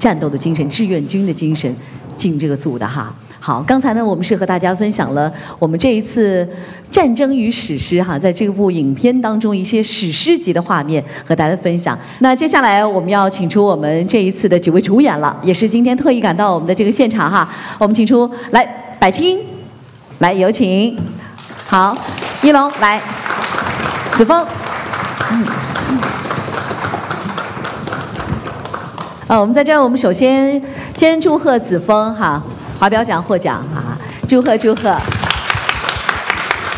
[0.00, 1.72] 战斗的精神、志愿军的精神
[2.16, 3.14] 进这个组的哈。
[3.46, 6.44] 好，刚才呢，我们是和大家分享了我们这一次
[6.90, 11.96] 战争与史诗哈，在这部影片当中一些史诗级的画面和大家分享。
[12.18, 17.48] 那接下来我们要请出我们这一次的几位主演了，也是今天特意赶到我们的这个现场哈。
[17.78, 18.66] 我们请出来，
[18.98, 19.38] 百青，
[20.18, 20.98] 来有请。
[21.68, 21.96] 好，
[22.42, 23.00] 一龙来，
[24.10, 24.44] 子枫，
[25.30, 25.46] 嗯，
[29.28, 30.60] 啊，我们在这儿，我们首先
[30.96, 32.42] 先祝贺子枫哈，
[32.78, 33.96] 华表奖获奖哈，
[34.28, 34.94] 祝贺祝贺，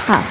[0.06, 0.22] 好，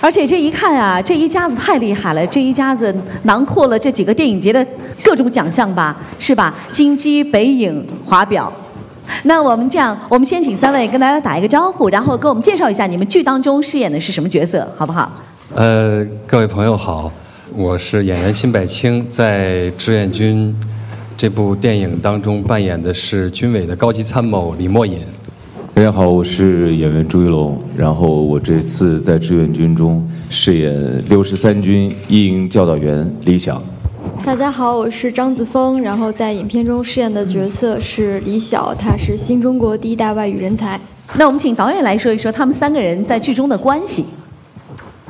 [0.00, 4.66] 而且这一看啊，这一家子太厉害了，这一家子囊括了这几个电影节的
[5.04, 6.52] 各种奖项吧，是吧？
[6.72, 8.52] 金鸡、北影、华表。
[9.22, 15.10] 那我们这样，我们先请三位跟大家打一个招呼，然后给我们介绍一下你们剧当中饰演的是什么角色，好不好？
[15.54, 17.10] 呃，各位朋友好，
[17.54, 20.54] 我是演员辛柏青，在《志愿军》
[21.18, 25.00] 这部电影当中扮演的是军委的高级参谋李默隐。
[25.74, 33.60] 大家好，我是演员朱一龙，然后我这次在志愿军中饰演六十三军一营教导员李想。
[34.24, 40.80] 大家好，我是张子枫，然后在影片中饰演的角色是李晓，他是新中国第一代外语人才。
[41.16, 44.04] 那我们请导演来说一说他们三个人在剧中的关系，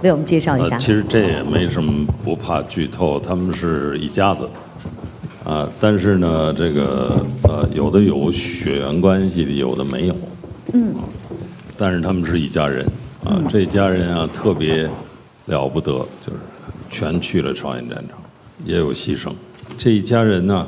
[0.01, 0.79] 为我们介绍一下。
[0.79, 4.49] 其实这也没什么不怕剧透，他们是一家子，
[5.49, 10.17] 啊，但是呢，这个呃，有的有血缘关系的，有的没有，
[10.75, 10.95] 嗯，
[11.79, 12.85] 但是他们是一家人，
[13.25, 14.87] 啊，这家人啊特别
[15.47, 15.93] 了不得，
[16.27, 16.39] 就是
[16.91, 18.19] 全去了朝鲜战场。
[18.67, 19.33] 也有牺牲，
[19.79, 20.67] 这一家人呢，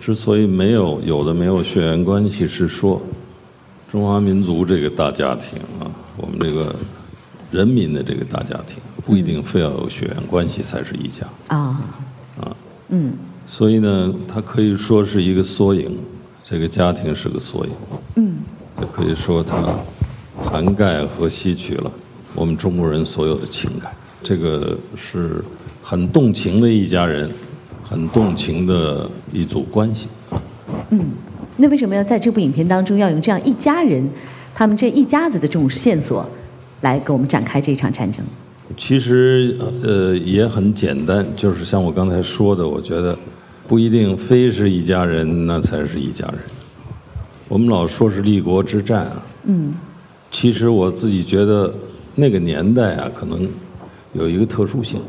[0.00, 3.02] 之所以没有有的没有血缘关系，是说
[3.92, 5.84] 中华民族这个大家庭啊，
[6.16, 6.74] 我们这个
[7.50, 11.82] 人民的这个大家庭，不一定非要有血缘关系才是一家啊。
[12.40, 12.56] 啊。
[12.88, 13.12] 嗯，
[13.46, 15.98] 所以呢，它可以说是一个缩影，
[16.42, 17.72] 这个家庭是个缩影，
[18.16, 18.36] 嗯，
[18.80, 19.74] 也可以说它
[20.44, 21.90] 涵盖和吸取了
[22.34, 25.44] 我们中国人所有的情感，这个是。
[25.86, 27.30] 很动情的一家人，
[27.84, 30.08] 很动情的一组关系。
[30.88, 30.98] 嗯，
[31.58, 34.02] 那为什么要在这部影片当中要用这样一家人，
[34.54, 36.26] 他们这一家子的这种线索，
[36.80, 38.24] 来给我们展开这场战争？
[38.78, 43.14] 其实呃也很简单，就是像我刚才说的，我觉得
[43.66, 46.38] 不一定非是一家人那才是一家人。
[47.48, 49.74] 我们老说是立国之战啊，嗯，
[50.30, 51.72] 其实我自己觉得
[52.14, 53.48] 那个年代啊，可能
[54.12, 55.00] 有一个特殊性。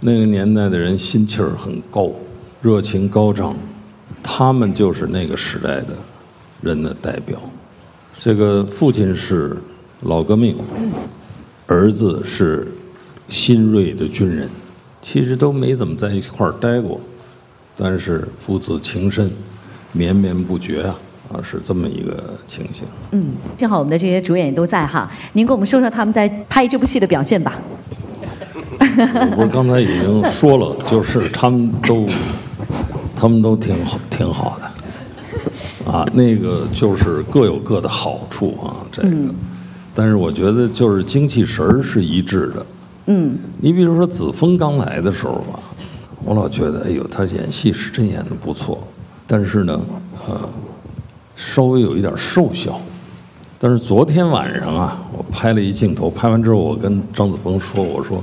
[0.00, 2.12] 那个年代的人心气儿很高，
[2.60, 3.56] 热情高涨，
[4.22, 5.88] 他们就是那个时代的
[6.60, 7.40] 人的代表。
[8.18, 9.56] 这个父亲是
[10.02, 10.56] 老革命，
[11.66, 12.68] 儿子是
[13.28, 14.48] 新锐的军人，
[15.00, 17.00] 其实都没怎么在一块儿待过，
[17.76, 19.30] 但是父子情深，
[19.92, 20.94] 绵绵不绝啊，
[21.32, 22.84] 啊是这么一个情形。
[23.10, 27.54] 嗯，正好我们的这些主演也都在哈，您给我们说说他们在拍这部戏的表现吧。
[29.36, 32.08] 我 刚才已经说了，就是他们都，
[33.14, 39.34] 他们都挺好，挺好的，啊，那个就是各有各的好处啊，这个，
[39.94, 42.66] 但是我觉得就是精气神儿是一致的。
[43.06, 45.60] 嗯，你比如说子枫刚来的时候吧，
[46.26, 48.84] 我老觉得，哎呦，他演戏是真演的不错，
[49.28, 49.80] 但是呢，
[50.28, 50.36] 呃，
[51.36, 52.80] 稍微有一点瘦小。
[53.60, 58.22] 但是昨天晚上啊，我拍了一镜头，拍完之后，我跟张子枫说，我说。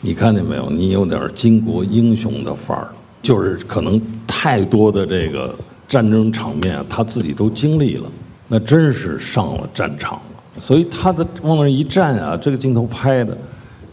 [0.00, 0.68] 你看见没有？
[0.70, 2.88] 你有点巾帼英雄的范儿，
[3.22, 5.54] 就是可能太多的这个
[5.86, 8.10] 战争场面，他自己都经历了，
[8.48, 10.60] 那真是上了战场了。
[10.60, 13.36] 所以他的往那一站啊，这个镜头拍的，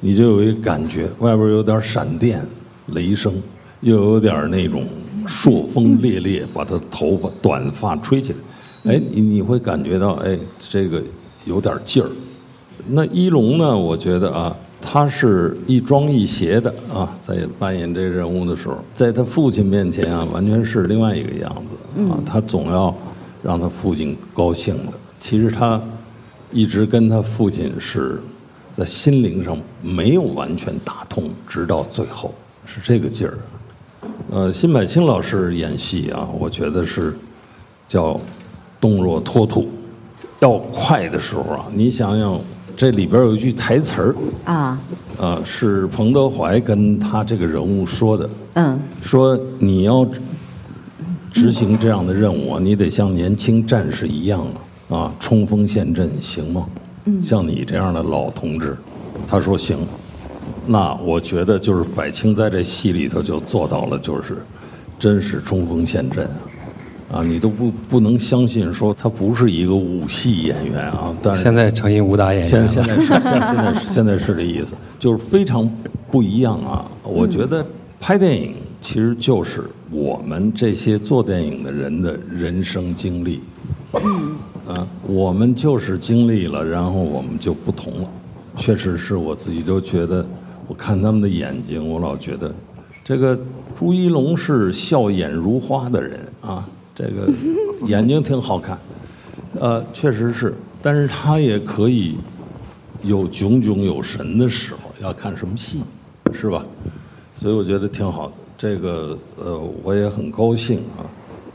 [0.01, 2.45] 你就有一个感觉，外边有点闪电、
[2.87, 3.33] 雷声，
[3.81, 4.85] 又有点那种
[5.27, 8.33] 朔风烈烈，把他头发短发吹起
[8.83, 11.01] 来，哎，你你会感觉到，哎，这个
[11.45, 12.09] 有点劲儿。
[12.87, 13.77] 那一龙呢？
[13.77, 14.55] 我觉得啊。
[14.83, 22.17] 他是一庄一谐的啊，在扮演这人物的时候，在他父亲面前啊，完全是另外一个样子啊。
[22.25, 22.91] 他总要
[23.43, 24.93] 让他父亲高兴的。
[25.19, 25.79] 其实他
[26.51, 28.19] 一直跟他父亲是
[28.73, 32.33] 在心灵上没有完全打通，直到最后
[32.65, 33.37] 是这个劲儿。
[34.31, 37.15] 呃，辛柏青老师演戏啊，我觉得是
[37.87, 38.19] 叫
[38.79, 39.69] 动若脱兔。
[40.39, 42.39] 要快的时候啊，你想想。
[42.77, 44.79] 这里边有一句台词儿啊，
[45.17, 48.27] 呃，是彭德怀跟他这个人物说的。
[48.53, 50.07] 嗯，说你要
[51.31, 54.39] 执行这样的任务啊，你得像年轻战士一样
[54.89, 56.65] 啊，啊，冲锋陷阵，行吗？
[57.05, 58.75] 嗯，像你这样的老同志，
[59.27, 59.77] 他说行。
[60.67, 64.37] 那我觉得就是柏青在这戏里头就做到了，就是
[64.99, 66.27] 真是冲锋陷阵。
[67.11, 71.13] 啊，你都不不能相信，说他不是一个武戏演员啊！
[71.21, 75.69] 但是现在成一武打演员，现现在是现现在现在是这意思，就是非常
[76.09, 76.89] 不一样啊！
[77.03, 77.65] 我觉得
[77.99, 83.41] 拍电影其实就是我们这些做电影的人的人生经历，
[84.65, 88.09] 啊，我们就是经历了，然后我们就不同了。
[88.55, 90.25] 确实是我自己都觉得，
[90.71, 92.55] 我看他们的眼睛，我老觉得
[93.03, 93.37] 这个
[93.77, 96.65] 朱一龙是笑眼如花的人啊。
[96.95, 97.29] 这个
[97.87, 98.79] 眼睛挺好看，
[99.59, 102.15] 呃，确实是，但是他也可以
[103.03, 105.81] 有炯炯有神的时候，要看什么戏，
[106.31, 106.65] 是吧？
[107.35, 108.33] 所以我觉得挺好的。
[108.57, 111.03] 这个呃，我也很高兴啊，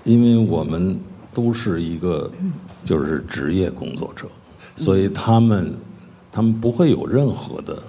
[0.05, 0.95] 因为我们
[1.33, 2.31] 都是一个
[2.85, 4.27] 就是职业工作者，
[4.75, 5.73] 所以他们
[6.31, 7.83] 他们不会有任何的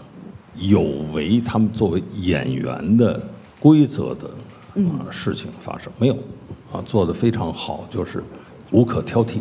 [0.60, 0.82] 有
[1.14, 3.22] 违他们作为演员的
[3.60, 4.28] 规则的
[4.84, 6.18] 啊事情发生，没有。
[6.70, 8.22] 啊，做的非常好，就是
[8.72, 9.38] 无可挑剔。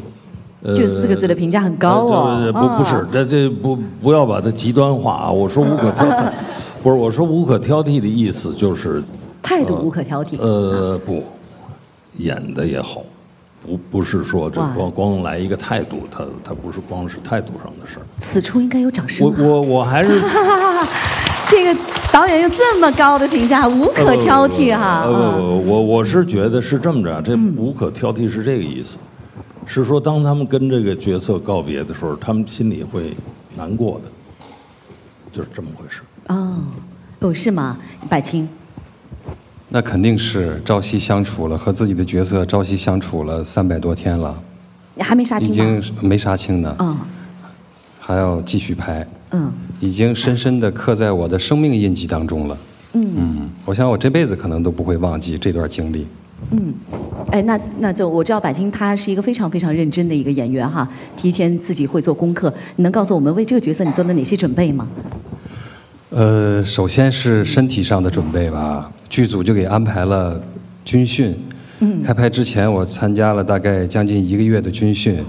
[0.62, 2.52] 这四个字的评价很高哦。
[2.52, 5.31] 不不是，这这不不要把它极端化啊！
[5.31, 6.33] 我说无可挑剔，
[6.85, 9.02] 不是我说无可挑剔的意思就是
[9.42, 10.40] 态度无可挑剔。
[10.40, 11.24] 呃，不，
[12.18, 13.02] 演的也好，
[13.66, 18.07] 不不是说这光光来一个态度，他他不是光是态度上的事儿。
[18.18, 19.26] 此处应该有掌声。
[19.26, 20.20] 我我我还是。
[21.48, 21.81] 这个
[22.12, 25.02] 导演用这么高的评价，无可挑剔哈。
[25.05, 28.98] 呃，我我是觉得是这么着，这无可挑剔是这个意思，
[29.64, 33.16] 是说当他们跟这个角色告别的时候，他们心里会
[33.57, 34.11] 难过的，
[35.33, 36.02] 就是这么回事。
[36.26, 36.59] 哦，
[37.20, 37.79] 哦是吗？
[38.11, 38.48] 柏青？
[39.68, 44.37] 那肯定是朝夕相处了，和自己的角色朝夕相处了三百多天了。
[44.94, 46.74] 你还没杀青已经没杀青呢。
[46.79, 46.96] 嗯。
[47.98, 52.57] 还要继续拍，嗯，已经深深的刻在我的生命印记当中了，
[52.92, 56.07] 嗯嗯，我想我这辈子可能都不会忘记这段经历，
[56.52, 56.72] 嗯，
[57.33, 64.87] 哎，那那就我知道柏青他是一个非常非常认真的一个演员哈，提前自己会做功课，你能告诉我们为这个角色你做了哪些准备吗？
[66.16, 70.40] 呃，首先是身体上的准备吧，剧组就给安排了
[70.83, 71.35] 军训。
[71.81, 72.02] 嗯。
[72.02, 75.22] 开拍之前，我参加了大概将近一个月的军训，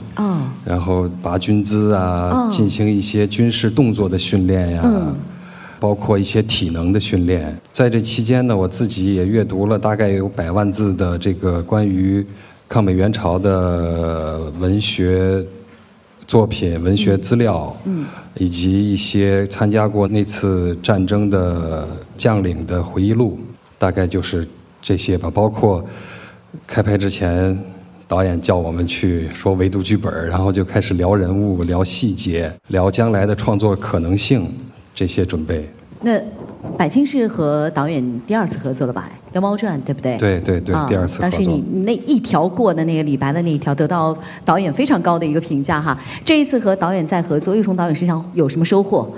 [0.63, 5.13] 然后拔军姿啊，进行一些军事动作的训练呀，
[5.77, 7.53] 包括一些体能的训练。
[7.73, 12.25] 在这期间呢，我自己也阅读了大概有百万字的这个关于
[12.69, 15.45] 抗美援朝的文学
[16.27, 17.75] 作品、文学资料，
[18.35, 23.39] 以及一些参加过那次战争的将领的回忆录，
[23.79, 24.47] 大概就是
[24.81, 25.83] 这些吧，包括。
[26.65, 27.57] 开拍之前，
[28.07, 34.51] 导演叫我们去说围读剧本，然后就开始聊人物、聊细节、聊将来的创作可能性，
[34.95, 35.69] 这些准备。
[36.01, 36.19] 那
[36.77, 39.09] 柏青是和导演第二次合作了吧？
[39.35, 40.17] 《妖猫传》对不对？
[40.17, 41.29] 对对对，第二次合作。
[41.29, 45.97] 当时你那一条过的那个李白的那一条，得到导演非常高的一个评价哈。
[46.25, 49.11] 这一次和导演再合作，又从导演身上有什么收获？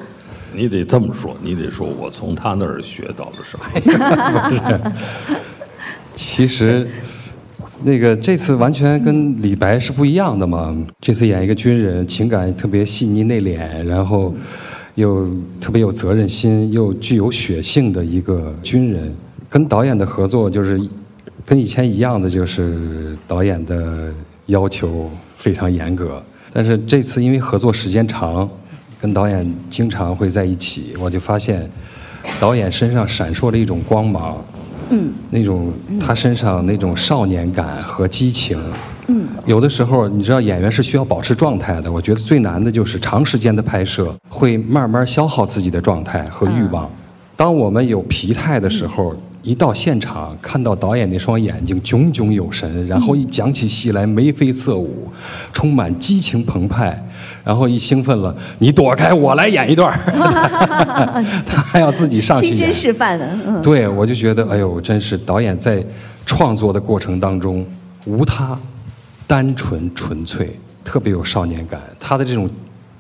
[0.53, 4.91] 你得这么说，你得说我从他那儿学到了什么。
[6.13, 6.87] 其实。
[7.81, 10.75] 那个这次完全跟李白是不一样的嘛？
[10.99, 14.33] 这次演一个军人，情感特别细腻内敛，然后
[14.99, 15.25] 又
[15.61, 19.15] 特别有责任心，又具有血性的一个军人。
[19.49, 20.79] 跟导演的合作就是
[21.45, 24.13] 跟以前一样的，就是导演的
[24.47, 26.21] 要求非常严格。
[26.51, 28.47] 但是这次因为合作时间长，
[28.99, 31.67] 跟导演经常会在一起，我就发现
[32.39, 34.43] 导演身上闪烁着一种光芒。
[34.89, 38.59] 嗯，那种他身上那种少年感和激情，
[39.09, 41.91] 嗯，有的时候你知道演员是需要保持状态的。
[41.91, 46.89] 我觉得最难的就是长时间的拍摄会慢慢消耗自己的状态和欲望。
[47.35, 55.07] 当我们有疲态的时候，一到现场看到导演那双眼睛炯炯有神，然后一讲起戏来眉飞色舞，
[55.53, 57.01] 充满激情澎湃，
[57.45, 59.97] 然后一兴奋了，你躲开，我来演一段
[61.47, 65.81] 他还要自己上去演，亲身示范的，嗯，对我就觉得，哎呦，真是导演在
[66.25, 67.65] 创作的过程当中
[68.05, 68.59] 无他，
[69.29, 70.49] 单纯纯粹，
[70.83, 71.79] 特别有少年感。
[71.99, 72.49] 他的这种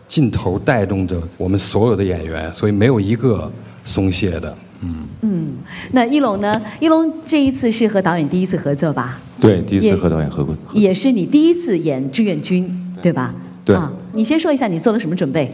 [0.07, 3.51] 劲头带动着我们所有的演员，所以没有一个
[3.83, 4.55] 松懈的。
[4.81, 5.47] 嗯嗯，
[5.91, 6.61] 那一龙呢？
[6.79, 9.17] 一龙这一次是和导演第一次合作吧？
[9.41, 13.33] 对，第一次和导演合作，也是你第一次演志愿军，对吧？
[13.65, 13.75] 对。
[13.75, 15.49] 啊，你先说一下你做了什么准备？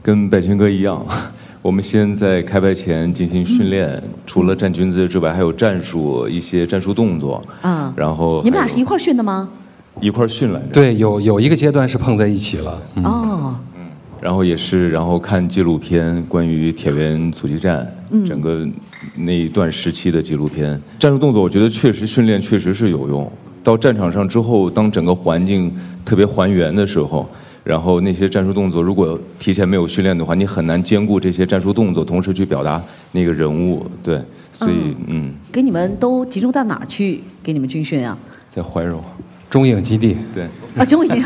[0.00, 1.04] 跟百群哥一样，
[1.60, 7.44] 我们先在开拍前进行训练，除了站军姿之外，还有战术一些战术动作。
[7.62, 7.92] 啊。
[7.96, 9.50] 然后你们俩是一块训的吗？
[10.00, 10.66] 一块训来着。
[10.72, 12.82] 对，有有一个阶段是碰在一起了。
[13.04, 13.54] 哦。
[14.20, 17.86] 然后也是，然后看纪录片，关于铁原阻击战，
[18.26, 18.66] 整个
[19.14, 23.30] 那一段时期的纪录片，战术动作，我觉得确实训练确实是有用。
[23.62, 25.72] 到战场上之后，当整个环境
[26.04, 27.28] 特别还原的时候，
[27.62, 32.82] 然后那些战术动作，如果提前没有训练的话，你很难兼顾这些战术动作，同时去表达
[33.12, 33.86] 那个人物。
[34.02, 34.20] 对，
[34.52, 35.32] 所以嗯。
[35.52, 38.18] 给你们都集中到哪儿去给你们军训啊？
[38.48, 39.00] 在怀柔。
[39.50, 40.46] 中影基地，对
[40.76, 41.22] 啊，中影，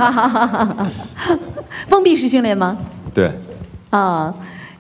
[1.88, 2.76] 封闭式训练吗？
[3.12, 3.30] 对，
[3.90, 4.32] 啊，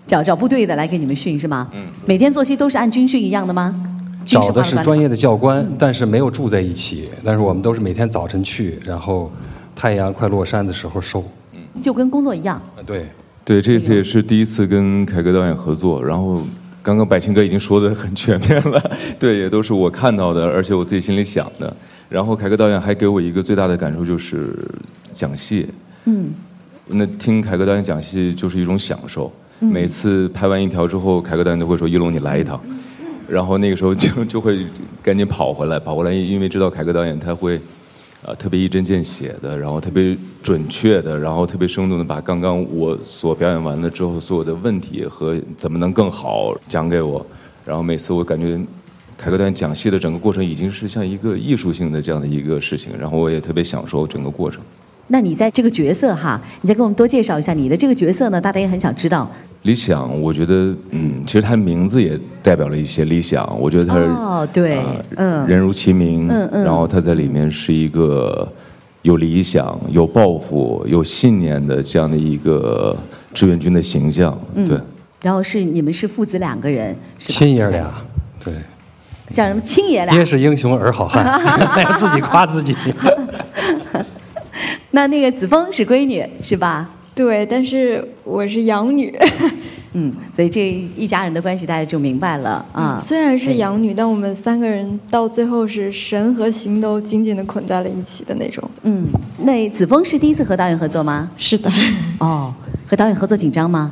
[0.06, 1.68] 找找部队的来给你们训是吗？
[1.72, 3.74] 嗯，每天作息都是按军训一样的吗？
[4.24, 9.30] 找的是专业的教官，但是没有住在一起，但是我们都是每天早晨去，然后
[9.74, 12.62] 太阳快落山的时候收，嗯，就跟工作一样。
[12.86, 13.06] 对，
[13.44, 16.40] 对，这次也是第一次跟凯歌导演合作，然后
[16.82, 21.74] 刚刚百青哥已经说的很全面了， 对，也都是我看到的，而且我自己心里想的。
[22.08, 24.54] 然后凯歌导演还给我一个最大的感受就是
[25.12, 25.66] 讲戏，
[26.04, 26.34] 嗯，
[26.86, 29.32] 那听凯歌导演讲戏就是一种享受。
[29.60, 32.60] 每次拍完一条之后，凯歌导演都会说：“一龙，你来一趟。”
[33.28, 34.66] 然后那个时候就就会
[35.02, 37.60] 赶紧跑回来，跑回来，因为知道凯歌导演他会，
[38.24, 47.24] 啊，特别一针见血的，然后特别准确的，然后特别生动的把刚刚我所表演完了之后所有的问题和怎么能更好讲给我。
[47.64, 48.60] 然后每次我感觉。
[49.14, 54.60] 凯歌导演讲戏的整个过程已经是像一个艺术性的这样的一个事情，然后我也特别享受整个过程。
[55.08, 58.40] 那你在这个角色哈，你再给我们多介绍一下你的这个角色呢？
[58.40, 59.30] 大家也很想知道。
[59.62, 63.46] 理想，我觉得，嗯，其实他名字也代表了一些理想。
[63.60, 64.82] 我觉得他是哦，对，
[65.16, 68.50] 嗯，人如其名，嗯嗯，然后他在里面是一个
[69.02, 72.96] 有理想、有抱负、有信念的这样的一个
[73.32, 74.36] 志愿军的形象，
[74.66, 74.80] 对。
[75.22, 77.88] 然后是你们是父子两个人，亲爷俩，
[78.42, 78.52] 对。
[79.32, 80.12] 叫什么亲爷俩？
[80.12, 81.24] 爹是英雄儿好汉，
[81.96, 82.74] 自己夸自己。
[84.92, 86.88] 那那个子枫是闺女是吧？
[87.14, 89.14] 对，但是我是养女。
[89.94, 92.98] 嗯，所以这一家人的关系大家就明白了啊。
[92.98, 98.62] 虽然是养女，但我们三个人到最后是神和形都紧紧的捆在了一起的那种。
[98.84, 99.06] 嗯，
[99.44, 101.30] 那子枫是第一次和导演合作吗？
[101.36, 101.70] 是的。
[102.18, 102.54] 哦，
[102.86, 103.90] 和导演合作紧张吗？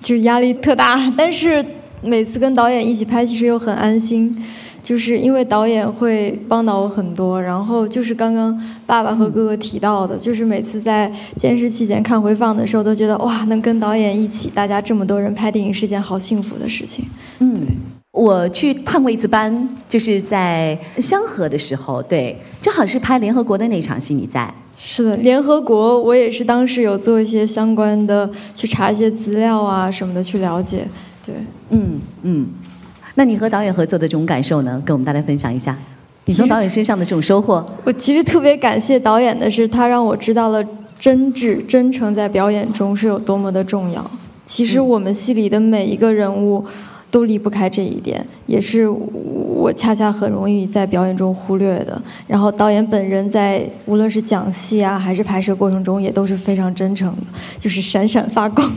[0.00, 1.64] 就是压力特大，但是
[2.02, 4.36] 每次跟导演一起拍，其实又很安心。
[4.82, 17.04] 就是因为导演会帮到我很多，然后就是刚刚爸爸和哥哥提到的，就是每次在监视器前看回放的时候，都觉得哇，能跟导演一起，大家这么多人拍电影是件好幸福的事情。
[17.38, 17.64] 嗯，
[18.10, 24.52] 我去探过一次班，就是在香河的时候，对，正好是拍联合国的那场戏，你在？
[24.76, 30.84] 是的，联合国我也是当时有做一些相关的，去查一些资料啊什么的去了解。
[31.24, 31.36] 对，
[31.70, 32.48] 嗯嗯。
[33.14, 34.82] 那你和导演合作的这种感受呢？
[34.84, 35.76] 跟我们大家分享一下，
[36.24, 37.64] 你从导演身上的这种收获。
[37.84, 40.64] 我其实特别感谢导演的是，他让我知道了
[40.98, 44.08] 真挚、真诚在表演中是有多么的重要。
[44.44, 46.64] 其实我们戏里的每一个人物
[47.10, 52.00] 都离不开这一点，也是我恰恰很容易在表演中忽略的。
[52.26, 57.22] 然后导演本人在无论是讲戏啊，还是拍摄过程中，也都是非常真诚的，
[57.60, 58.72] 就是闪闪发光。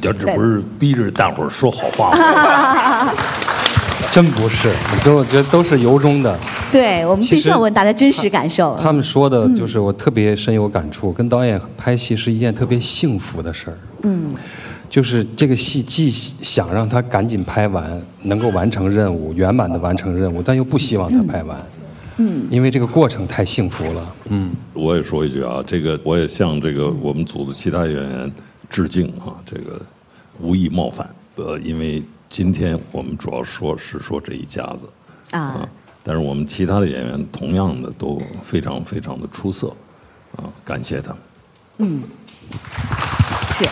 [0.00, 3.12] 这不是逼着大伙儿说好话吗？
[4.12, 4.72] 真不是，
[5.04, 6.38] 都我觉得都是由衷的。
[6.72, 8.76] 对我们必须要问大家真实感受。
[8.80, 13.78] 他们说的就是我特别深有感触，跟导演拍戏是一件特别幸福的事儿。
[14.02, 14.30] 嗯，
[14.88, 21.56] 就是这个戏既想让他赶紧拍完，能够完成任务，圆满的完成任务，但又不希望他拍完。
[22.16, 24.14] 嗯，因为这个过程太幸福了。
[24.30, 28.32] 嗯，我也说一句啊，这个我也向这个我们组的其他演员。
[28.70, 29.36] 致敬啊！
[29.46, 29.80] 这个
[30.40, 34.88] 无意冒犯，呃，因为今天我们主要说是说这一家子
[35.36, 35.68] 啊，
[36.02, 39.68] 但是我们其他的演员同样的都非常非常的出色
[40.36, 41.18] 啊，感谢他们。
[41.78, 42.02] 嗯，
[43.52, 43.64] 是。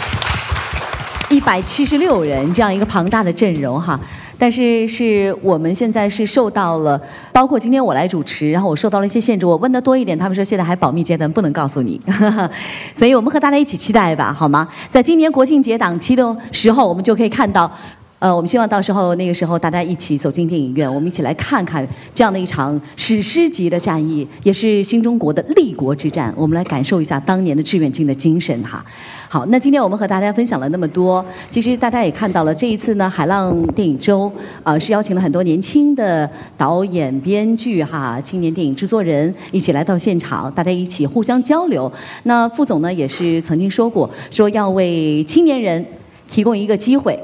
[1.29, 3.99] 一百七十六人这样一个庞大的阵容哈。
[4.39, 7.01] 但是是我们现在是受到了，
[7.33, 9.47] 包括今天我来主持，然后我受到了一些限制。
[9.47, 12.01] 我问的多一点，他们说现在还保密阶段，不能告诉你。
[12.95, 14.69] 所以我们和大家一起期待吧，好吗？
[14.91, 17.71] 在今年国庆节档期的时候，我们就可以看到。
[18.27, 26.35] 呃，我们希望到时候那个时候大家一起走进电影院，我们一起来看看这样的一场史诗级的战役，也是新中国的立国之战。
[26.37, 28.85] 我们来感受一下当年的志愿军的精神哈。
[29.29, 34.29] 好，那今天我们和大家分享了那么多，其实大家也看到了，这一次呢，海浪电影周
[34.65, 41.93] 啊是邀请了很多年轻的导演、编剧哈，青年电影制作人一起来到现场，大家一起互相交流。
[42.25, 45.87] 那副总呢也是曾经说过，说要为青年人
[46.29, 47.17] 提供一个机会。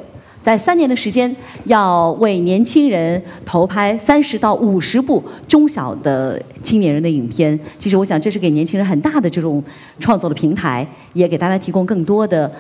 [0.42, 1.34] 在三年的时间，
[1.66, 7.58] 要为年轻人投拍三十到五十部中小的青年人的影片。
[7.78, 9.62] 其实，我想这是给年轻人很大的这种
[10.00, 12.50] 创作的平台，也给大家提供更多的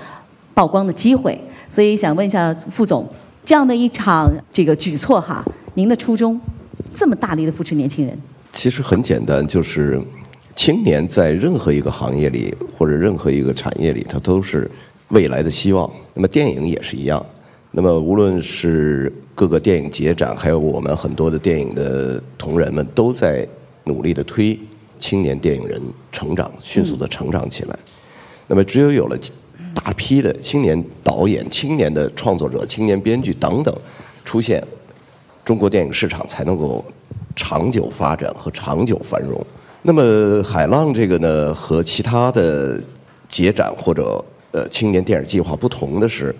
[0.54, 1.36] 曝光的机会。
[1.68, 3.04] 所以，想问一下副总，
[3.44, 6.40] 这样的一场这个举措哈，您的初衷
[6.94, 8.16] 这么大力的扶持年轻人？
[8.52, 10.00] 其实很简单，就是
[10.54, 14.70] 青年在任何一个行业里或者任何一个产业里，它都是
[15.08, 15.90] 未来的希望。
[16.14, 17.24] 那么，电影也是一样。
[17.74, 23.48] 那么，无论是各个电影节展，还有我们很多的电影的同仁们，都在
[23.84, 24.58] 努力的推
[24.98, 25.80] 青年电影人
[26.12, 27.78] 成长，迅速的成长起来。
[28.46, 29.16] 那么，只有有了
[29.74, 33.74] 大批的青年导演、青年的创作者、青年编剧等等
[34.22, 34.62] 出现，
[35.42, 36.84] 中国电影市场才能够
[37.34, 39.42] 长久发展和长久繁荣。
[39.80, 42.78] 那么，海浪这个呢，和其他的
[43.30, 46.36] 节展或者呃青年电影计划不同的是。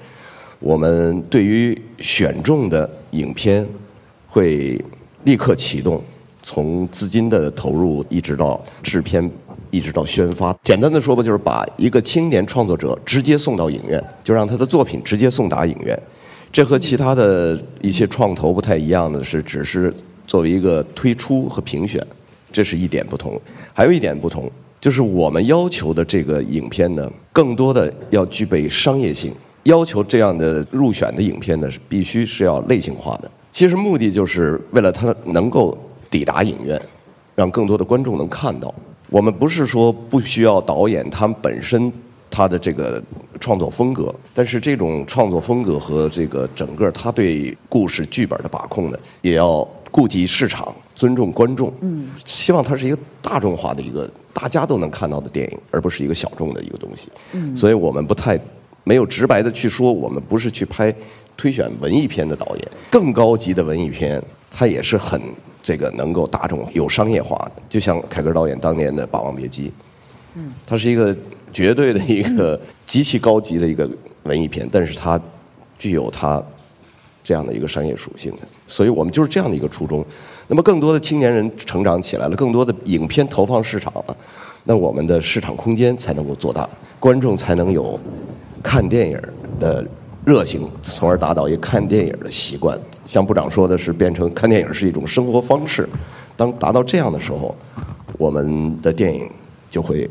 [0.63, 3.67] 我们对于选中的影片，
[4.29, 4.81] 会
[5.25, 6.01] 立刻启动，
[6.41, 9.29] 从资金的投入一直到制片，
[9.73, 10.57] 一直到宣发。
[10.63, 16.01] 简单的说吧，就是把一个青年创作者直接送到影院，就让他的作品直接送达影院。
[16.53, 19.93] 这和其他的一些创投不太一样的是，只是
[20.29, 22.01] 作为一个推出和评选，
[22.53, 23.41] 这是一点不同。
[23.75, 24.49] 还有一点不同，
[24.81, 29.35] 就是我们要求的这个影片呢，更多的要具备商业性。
[29.65, 33.31] 要求这样的入选的影片呢，是必须是要类型化的。
[33.53, 35.77] 其实目的就是为了它能够
[36.11, 36.81] 抵达影院，
[37.35, 38.75] 让更多的观众能看到。
[39.09, 41.93] 我们不是说不需要导演他们本身
[42.31, 43.01] 他的这个
[43.39, 51.71] 创作风格，但是这种创作风格和这个整个他对故事剧本的把控呢，也要顾及市场，尊重观众。
[51.83, 57.11] 嗯，希望它是一个大众化的一个大家都能看到的电影，而不是一个小众的一个东西。
[57.33, 58.41] 嗯，所以我们不太。
[58.85, 60.95] 没有直白的去说，我们不是去拍
[61.37, 65.21] 推选文艺片的导演，更高级的文艺片，它也是很
[65.63, 69.69] 这个能够大众有商业化的，就像凯歌导演当年的《霸王别姬》，
[70.35, 71.17] 嗯，它是一个
[71.53, 73.89] 绝对的一个极其高级的一个
[74.25, 75.21] 文艺片，但是它
[75.79, 76.43] 具有它
[77.23, 80.05] 这样的一个商业属性的，所以我们就是这样的一个初衷。
[80.49, 84.17] 那么更多的青年人成长起来了，更多的影片投放市场了，
[84.65, 86.69] 那我们的市场空间才能够做大，
[86.99, 87.99] 观众才能有。
[88.63, 89.21] 看电影
[89.59, 89.85] 的
[90.25, 92.79] 热情，从而达到一个看电影的习惯。
[93.05, 95.89] 像部长说的是，变成看电影是一种生活方式。
[96.37, 97.55] 当达到这样的时候，
[98.17, 99.29] 我们的电影
[99.69, 100.09] 就会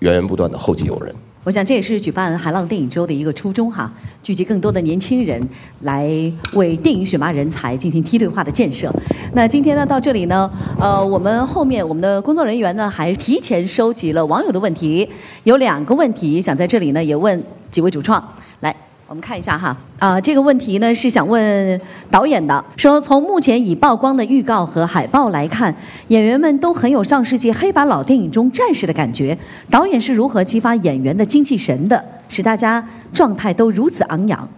[0.00, 1.14] 源源不断的后继有人。
[1.42, 3.90] 我想这也是举办海浪电影周的一个初衷哈，
[4.22, 5.42] 聚集更多的年轻人
[5.80, 6.06] 来
[6.52, 8.94] 为电影选拔人才进行梯队化的建设。
[9.32, 15.08] 那今天呢，到这里呢，呃，我们后面我们的工作人员呢，还提前收集了网友的问题，
[15.44, 17.42] 有两个问题想在这里呢也问。
[17.70, 18.22] 几位主创，
[18.60, 18.74] 来，
[19.06, 19.76] 我们看一下哈。
[19.98, 25.74] 啊，这个问题呢是想问导演的，说从目前已曝光的预告和海报来看，
[26.08, 29.36] 演员们都很有上世纪黑白老电影中战士的感觉。
[29.70, 34.48] 导演是如何激发演员的精气神的，使大家状态都如此昂扬？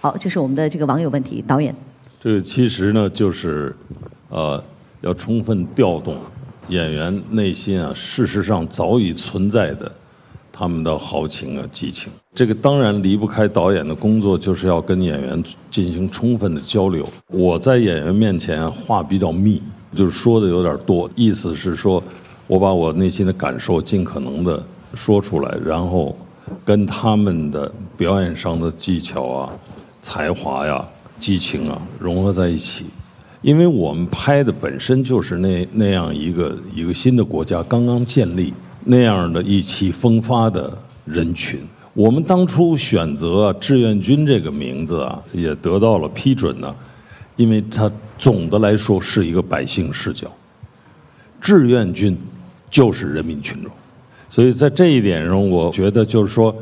[0.00, 1.74] 好，这是我们的这个网友问题，导演。
[2.20, 3.74] 这个其实呢，就是
[4.28, 4.62] 呃，
[5.02, 6.16] 要充分调动
[6.68, 9.90] 演员内心啊，事实上早已存在的。
[10.58, 17.06] 他们的豪情啊，激情，这个当然离不开导演的工作，就是要跟演员进行充分的交流。
[17.28, 19.60] 我在演员面前话比较密，
[19.94, 22.02] 就是说的有点多，意思是说，
[22.46, 26.16] 我把我内心的感受尽可能的说出来，然后
[26.64, 29.52] 跟他们的表演上的技巧啊、
[30.00, 30.82] 才华呀、
[31.20, 32.86] 激情啊融合在一起。
[33.42, 38.54] 因为我们拍的本身就是那那样一个一个新的国家刚刚建立。
[38.88, 40.72] 那样的意气风发的
[41.04, 41.60] 人群，
[41.92, 46.72] 我们当初选择志愿军这个名字啊，也得到了批准呢，
[47.34, 50.30] 因为它总的来说是一个百姓视角，
[51.40, 52.16] 志愿军
[52.70, 53.72] 就是人民群众，
[54.30, 56.54] 所以在这一点上，我觉得就是说，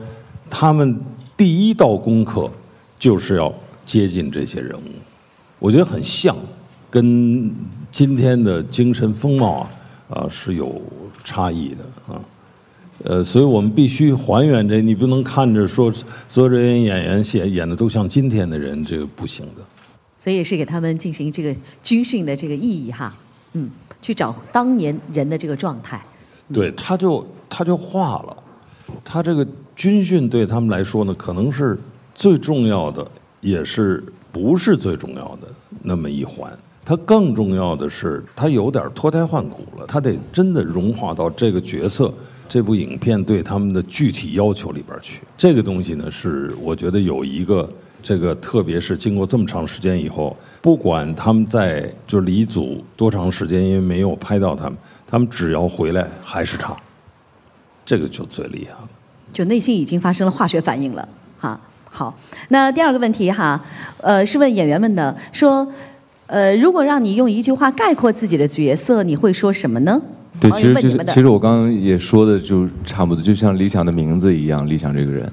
[0.49, 0.99] 他们
[1.37, 2.51] 第一道功课
[2.99, 3.53] 就是要
[3.85, 4.83] 接近这些人物，
[5.59, 6.35] 我觉得很像，
[6.91, 7.55] 跟
[7.93, 9.71] 今天的精神风貌啊
[10.09, 10.81] 啊是有
[11.25, 12.21] 差异的啊。
[13.03, 15.93] 呃，所以我们必须还原这，你不能看着说
[16.29, 19.63] 所有这些演员演演的都像今天的人，这个不行的。
[20.17, 23.13] 所以也是给他们进行这个军训的这个意义哈，
[23.55, 23.69] 嗯，
[24.01, 26.01] 去找当年人的这个状态。
[26.53, 28.43] 对，他就他就化了，
[29.05, 31.79] 他这个军训对他们来说呢，可能是
[32.15, 33.07] 最重要的，
[33.41, 35.49] 也是不是最重要的
[35.83, 36.57] 那么一环。
[36.85, 42.13] 他更重要的是，他有点脱胎换骨了，他得真的融化到这个角色。
[42.47, 47.69] 这部影片对他们的具体要求里边去，这个东西呢，是我觉得有一个
[48.03, 54.77] 这个，特别是经过这么长时间以后，不管他们在就离组多长时间，因为没有拍到他们，
[55.07, 56.77] 他们只要回来还是他，
[57.87, 58.89] 这个就最厉害了，
[59.33, 61.09] 就内心已经发生了化学反应了
[61.41, 61.59] 哈。
[61.91, 62.15] 好，
[62.49, 63.61] 那第二个问题哈，
[64.03, 65.67] 呃，是问演员们的，说，
[66.27, 70.01] 呃，如果让你用一句话概括自己的角色，你会说什么呢？
[70.41, 75.31] 对，其实就是其实我刚刚也说的就差不多，就像理想的名字一样，理想这个人，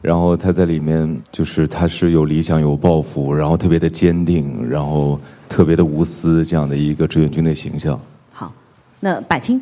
[0.00, 5.18] 然后他在里面就是他是有理想有抱负，然后特别的坚定，然后
[5.48, 7.98] 特别的无私这样的一个志愿军的形象。
[8.30, 8.52] 好，
[9.00, 9.60] 那柏青，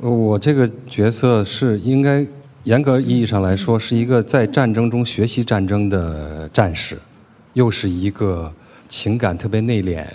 [0.00, 2.26] 我这个角色是应该
[2.64, 6.98] 严格意义上来说是一个在战争中学习战争的战士，
[7.52, 8.52] 又是一个
[8.94, 10.06] 情感特别内敛，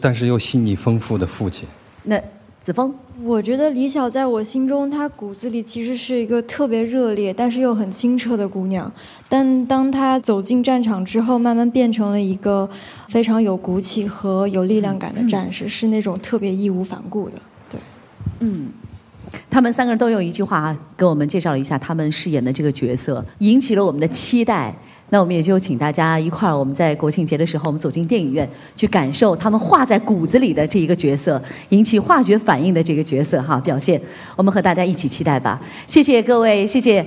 [0.00, 1.68] 但是又细腻丰富的父亲。
[2.04, 2.18] 那
[2.60, 2.94] 子枫。
[3.22, 8.90] 我觉得李晓在我心中，她骨子里其实是一个特别热烈，但是又很清澈的姑娘。
[9.28, 12.68] 但当她走进战场之后，慢慢变成了一个
[13.08, 17.34] 非常有骨气和有力量感的战士，是那种特别义无反顾的。
[17.70, 17.78] 对，
[18.40, 18.70] 嗯，
[19.50, 24.74] 他们三个人都用一句话给我们介绍了一下他们饰演的这个角色，引起了我们的期待。
[25.12, 34.00] 那我们也就请大家一块儿，我们在国庆节的时候，我们走进电影院，去感受他们画在骨子里的这一个角色，引起化学反应的这个角色哈表现。
[34.36, 35.60] 我们和大家一起期待吧。
[35.86, 37.04] 谢谢各位，谢谢。